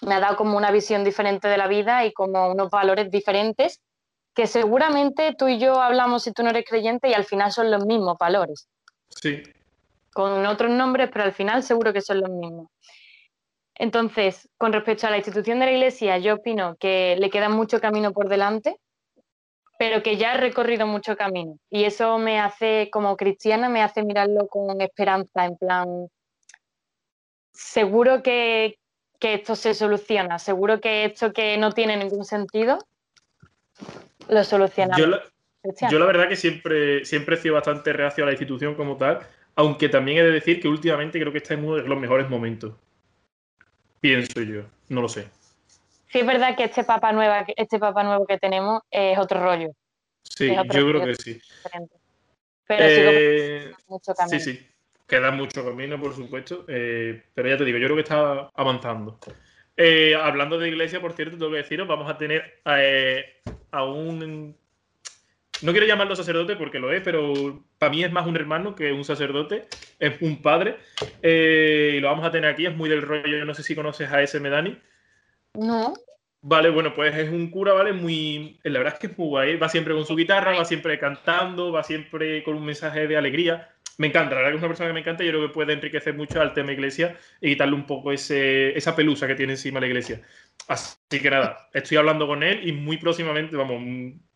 Me 0.01 0.13
ha 0.13 0.19
dado 0.19 0.35
como 0.37 0.57
una 0.57 0.71
visión 0.71 1.03
diferente 1.03 1.47
de 1.47 1.57
la 1.57 1.67
vida 1.67 2.05
y 2.05 2.13
como 2.13 2.51
unos 2.51 2.69
valores 2.69 3.09
diferentes 3.09 3.81
que 4.37 4.45
seguramente 4.45 5.33
tú 5.35 5.47
y 5.47 5.57
yo 5.57 5.81
hablamos 5.81 6.21
si 6.21 6.31
tú 6.31 6.43
no 6.43 6.51
eres 6.51 6.63
creyente 6.63 7.09
y 7.09 7.13
al 7.15 7.25
final 7.25 7.51
son 7.51 7.71
los 7.71 7.87
mismos 7.87 8.19
valores. 8.19 8.69
Sí. 9.09 9.41
Con 10.13 10.45
otros 10.45 10.69
nombres, 10.69 11.09
pero 11.11 11.25
al 11.25 11.33
final 11.33 11.63
seguro 11.63 11.91
que 11.91 12.01
son 12.01 12.21
los 12.21 12.29
mismos. 12.29 12.67
Entonces, 13.73 14.47
con 14.59 14.73
respecto 14.73 15.07
a 15.07 15.09
la 15.09 15.17
institución 15.17 15.57
de 15.57 15.65
la 15.65 15.71
Iglesia, 15.71 16.19
yo 16.19 16.35
opino 16.35 16.75
que 16.75 17.15
le 17.17 17.31
queda 17.31 17.49
mucho 17.49 17.81
camino 17.81 18.13
por 18.13 18.29
delante, 18.29 18.79
pero 19.79 20.03
que 20.03 20.17
ya 20.17 20.33
ha 20.33 20.37
recorrido 20.37 20.85
mucho 20.85 21.17
camino. 21.17 21.57
Y 21.71 21.85
eso 21.85 22.19
me 22.19 22.39
hace, 22.39 22.89
como 22.91 23.17
cristiana, 23.17 23.69
me 23.69 23.81
hace 23.81 24.03
mirarlo 24.03 24.47
con 24.49 24.79
esperanza, 24.81 25.45
en 25.45 25.57
plan, 25.57 26.09
seguro 27.53 28.21
que, 28.21 28.77
que 29.19 29.33
esto 29.33 29.55
se 29.55 29.73
soluciona, 29.73 30.37
seguro 30.37 30.79
que 30.79 31.05
esto 31.05 31.33
que 31.33 31.57
no 31.57 31.71
tiene 31.71 31.97
ningún 31.97 32.23
sentido 32.23 32.77
lo 34.29 34.43
solucionamos. 34.43 34.97
Yo 35.89 35.99
la, 35.99 36.05
verdad 36.05 36.29
que 36.29 36.35
siempre, 36.35 37.03
siempre 37.05 37.35
he 37.35 37.39
sido 37.39 37.55
bastante 37.55 37.91
reacio 37.91 38.23
a 38.23 38.27
la 38.27 38.33
institución 38.33 38.75
como 38.75 38.97
tal, 38.97 39.19
aunque 39.55 39.89
también 39.89 40.19
he 40.19 40.23
de 40.23 40.31
decir 40.31 40.61
que 40.61 40.67
últimamente 40.67 41.19
creo 41.19 41.31
que 41.31 41.39
está 41.39 41.55
en 41.55 41.65
uno 41.65 41.75
de 41.75 41.87
los 41.87 41.99
mejores 41.99 42.29
momentos. 42.29 42.73
Pienso 43.99 44.41
yo, 44.41 44.63
no 44.89 45.01
lo 45.01 45.09
sé. 45.09 45.27
Sí, 46.09 46.19
es 46.19 46.25
verdad 46.25 46.55
que 46.55 46.65
este 46.65 46.83
papa, 46.83 47.11
nueva, 47.11 47.45
este 47.55 47.79
papa 47.79 48.03
nuevo 48.03 48.25
que 48.25 48.37
tenemos 48.37 48.81
es 48.89 49.17
otro 49.17 49.41
rollo. 49.41 49.71
Sí, 50.23 50.53
yo 50.55 50.63
creo 50.65 51.05
que 51.05 51.15
sí. 51.15 51.41
Pero 52.65 52.83
eh, 52.85 53.73
mucho 53.87 54.13
camino. 54.13 54.39
Sí, 54.39 54.53
sí. 54.53 54.67
Queda 55.07 55.31
mucho 55.31 55.65
camino, 55.65 55.99
por 55.99 56.13
supuesto. 56.13 56.65
Eh, 56.67 57.23
pero 57.33 57.49
ya 57.49 57.57
te 57.57 57.65
digo, 57.65 57.77
yo 57.77 57.87
creo 57.87 57.95
que 57.95 58.03
está 58.03 58.49
avanzando. 58.53 59.19
Eh, 59.77 60.15
hablando 60.15 60.57
de 60.57 60.69
iglesia, 60.69 60.99
por 60.99 61.13
cierto, 61.13 61.37
tengo 61.37 61.51
que 61.51 61.57
deciros, 61.57 61.87
vamos 61.87 62.09
a 62.09 62.17
tener 62.17 62.61
a 63.71 63.83
un 63.83 64.55
no 65.61 65.71
quiero 65.71 65.87
llamarlo 65.87 66.15
sacerdote 66.15 66.55
porque 66.55 66.79
lo 66.79 66.91
es, 66.91 67.01
pero 67.01 67.63
para 67.77 67.91
mí 67.91 68.03
es 68.03 68.11
más 68.11 68.27
un 68.27 68.35
hermano 68.35 68.75
que 68.75 68.91
un 68.91 69.03
sacerdote, 69.03 69.65
es 69.99 70.21
un 70.21 70.41
padre. 70.41 70.77
Eh, 71.21 71.95
y 71.97 71.99
lo 71.99 72.09
vamos 72.09 72.25
a 72.25 72.31
tener 72.31 72.49
aquí, 72.49 72.65
es 72.65 72.75
muy 72.75 72.89
del 72.89 73.01
rollo, 73.01 73.43
no 73.43 73.53
sé 73.53 73.63
si 73.63 73.75
conoces 73.75 74.11
a 74.11 74.21
ese 74.21 74.39
Medani. 74.39 74.77
No. 75.55 75.93
Vale, 76.41 76.69
bueno, 76.69 76.93
pues 76.93 77.15
es 77.15 77.29
un 77.29 77.49
cura, 77.49 77.73
¿vale? 77.73 77.91
Muy. 77.93 78.59
La 78.63 78.79
verdad 78.79 78.93
es 78.93 78.99
que 78.99 79.07
es 79.07 79.17
muy 79.17 79.27
guay. 79.27 79.57
Va 79.57 79.67
siempre 79.67 79.95
con 79.95 80.05
su 80.05 80.15
guitarra, 80.15 80.55
va 80.55 80.65
siempre 80.65 80.99
cantando, 80.99 81.71
va 81.71 81.83
siempre 81.83 82.43
con 82.43 82.55
un 82.55 82.65
mensaje 82.65 83.07
de 83.07 83.17
alegría. 83.17 83.69
Me 83.97 84.07
encanta, 84.07 84.35
la 84.35 84.41
verdad 84.41 84.51
que 84.51 84.57
es 84.57 84.61
una 84.61 84.67
persona 84.67 84.89
que 84.89 84.93
me 84.93 84.99
encanta 84.99 85.23
y 85.23 85.27
yo 85.27 85.33
creo 85.33 85.47
que 85.47 85.53
puede 85.53 85.73
enriquecer 85.73 86.13
mucho 86.13 86.39
al 86.39 86.53
tema 86.53 86.71
iglesia 86.71 87.17
y 87.41 87.49
quitarle 87.49 87.73
un 87.73 87.85
poco 87.87 88.11
ese, 88.11 88.77
esa 88.77 88.95
pelusa 88.95 89.25
que 89.25 89.33
tiene 89.33 89.53
encima 89.53 89.79
la 89.79 89.87
iglesia. 89.87 90.21
Así 90.67 91.19
que 91.19 91.29
nada, 91.31 91.69
estoy 91.73 91.97
hablando 91.97 92.27
con 92.27 92.43
él 92.43 92.67
y 92.67 92.73
muy 92.73 92.97
próximamente, 92.97 93.55
vamos, 93.55 93.81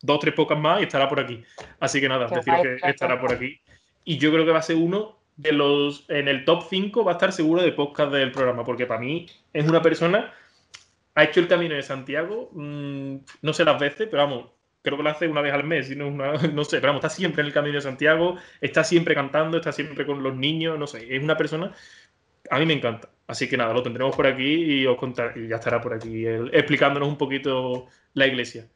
dos, 0.02 0.20
tres 0.20 0.34
pocas 0.34 0.58
más 0.58 0.82
y 0.82 0.84
estará 0.86 1.08
por 1.08 1.20
aquí. 1.20 1.44
Así 1.80 2.02
que 2.02 2.10
nada, 2.10 2.28
decir 2.28 2.54
que 2.62 2.90
estará 2.90 3.22
por 3.22 3.34
aquí. 3.34 3.62
Y 4.04 4.18
yo 4.18 4.32
creo 4.32 4.46
que 4.46 4.52
va 4.52 4.60
a 4.60 4.64
ser 4.64 4.78
uno 4.78 5.20
de 5.38 5.52
los, 5.52 6.10
en 6.10 6.28
el 6.28 6.46
top 6.46 6.64
5 6.70 7.04
va 7.04 7.12
a 7.12 7.16
estar 7.16 7.32
seguro 7.32 7.62
de 7.62 7.72
podcast 7.72 8.12
del 8.12 8.32
programa, 8.32 8.64
porque 8.64 8.86
para 8.86 9.00
mí 9.00 9.28
es 9.54 9.68
una 9.68 9.82
persona, 9.82 10.34
ha 11.16 11.24
hecho 11.24 11.40
el 11.40 11.48
camino 11.48 11.76
de 11.76 11.84
Santiago, 11.84 12.50
mm, 12.54 13.16
no 13.42 13.54
sé 13.54 13.66
las 13.66 13.80
veces, 13.80 14.08
pero 14.10 14.24
vamos, 14.24 14.46
creo 14.82 14.98
que 14.98 15.04
lo 15.04 15.10
hace 15.10 15.28
una 15.28 15.42
vez 15.42 15.54
al 15.54 15.64
mes, 15.64 15.96
no, 15.96 16.10
no 16.12 16.64
sé, 16.64 16.78
pero 16.78 16.88
vamos, 16.88 17.04
está 17.04 17.10
siempre 17.10 17.42
en 17.42 17.48
el 17.48 17.54
camino 17.54 17.76
de 17.76 17.82
Santiago, 17.82 18.38
está 18.60 18.84
siempre 18.84 19.16
cantando, 19.16 19.58
está 19.58 19.72
siempre 19.72 20.06
con 20.06 20.24
los 20.24 20.36
niños, 20.36 20.78
no 20.78 20.88
sé, 20.88 21.16
es 21.16 21.24
una 21.24 21.38
persona, 21.38 21.74
a 22.50 22.60
mí 22.60 22.66
me 22.66 22.74
encanta. 22.74 23.10
Así 23.28 23.48
que 23.48 23.56
nada, 23.56 23.74
lo 23.74 23.82
tendremos 23.82 24.14
por 24.14 24.28
aquí 24.28 24.82
y 24.82 24.86
os 24.86 24.98
contar, 24.98 25.38
y 25.38 25.48
ya 25.48 25.56
estará 25.56 25.80
por 25.80 25.94
aquí 25.94 26.28
explicándonos 26.28 27.08
un 27.08 27.18
poquito 27.18 27.88
la 28.14 28.28
iglesia. 28.28 28.68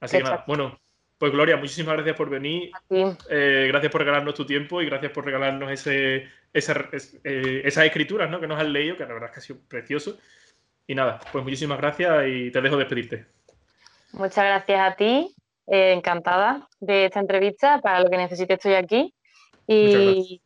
Así 0.00 0.18
que 0.18 0.22
nada, 0.22 0.44
bueno, 0.46 0.78
pues 1.22 1.30
Gloria, 1.30 1.56
muchísimas 1.56 1.94
gracias 1.94 2.16
por 2.16 2.28
venir. 2.28 2.72
Eh, 2.90 3.66
gracias 3.68 3.92
por 3.92 4.00
regalarnos 4.00 4.34
tu 4.34 4.44
tiempo 4.44 4.82
y 4.82 4.86
gracias 4.86 5.12
por 5.12 5.24
regalarnos 5.24 5.70
ese, 5.70 6.28
esa, 6.52 6.88
eh, 7.24 7.62
esas 7.64 7.86
escrituras 7.86 8.28
¿no? 8.28 8.40
que 8.40 8.48
nos 8.48 8.60
has 8.60 8.66
leído, 8.66 8.96
que 8.96 9.06
la 9.06 9.14
verdad 9.14 9.28
es 9.28 9.34
que 9.34 9.38
ha 9.38 9.42
sido 9.42 9.60
precioso. 9.68 10.18
Y 10.86 10.96
nada, 10.96 11.20
pues 11.30 11.44
muchísimas 11.44 11.78
gracias 11.78 12.26
y 12.26 12.50
te 12.50 12.60
dejo 12.60 12.76
despedirte. 12.76 13.26
Muchas 14.12 14.44
gracias 14.44 14.80
a 14.80 14.96
ti, 14.96 15.32
eh, 15.66 15.92
encantada 15.92 16.68
de 16.80 17.06
esta 17.06 17.20
entrevista. 17.20 17.80
Para 17.80 18.00
lo 18.00 18.10
que 18.10 18.16
necesite 18.16 18.54
estoy 18.54 18.74
aquí. 18.74 19.14
Y, 19.66 20.42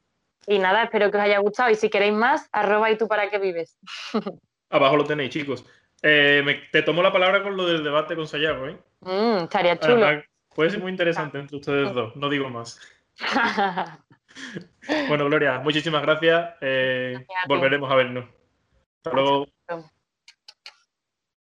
y 0.46 0.58
nada, 0.58 0.84
espero 0.84 1.10
que 1.10 1.16
os 1.16 1.22
haya 1.22 1.38
gustado. 1.38 1.70
Y 1.70 1.74
si 1.74 1.88
queréis 1.88 2.14
más, 2.14 2.48
arroba 2.52 2.90
y 2.90 2.98
tú 2.98 3.08
para 3.08 3.30
qué 3.30 3.38
vives. 3.38 3.78
Abajo 4.70 4.96
lo 4.96 5.04
tenéis, 5.04 5.30
chicos. 5.30 5.64
Eh, 6.02 6.62
te 6.70 6.82
tomo 6.82 7.02
la 7.02 7.12
palabra 7.12 7.42
con 7.42 7.56
lo 7.56 7.66
del 7.66 7.82
debate 7.82 8.14
con 8.16 8.28
Sayago, 8.28 8.68
¿eh? 8.68 8.78
Mm, 9.00 9.44
estaría 9.44 9.78
chulo. 9.78 10.06
puede 10.54 10.70
ser 10.70 10.80
muy 10.80 10.90
interesante 10.90 11.38
entre 11.38 11.56
ustedes 11.56 11.92
dos, 11.92 12.14
no 12.16 12.28
digo 12.28 12.48
más. 12.48 12.78
bueno, 15.08 15.24
Gloria, 15.26 15.58
muchísimas 15.60 16.02
gracias. 16.02 16.54
Eh, 16.60 17.26
volveremos 17.48 17.90
a 17.90 17.94
vernos. 17.94 18.26
Hasta 18.98 19.16
luego. 19.16 19.46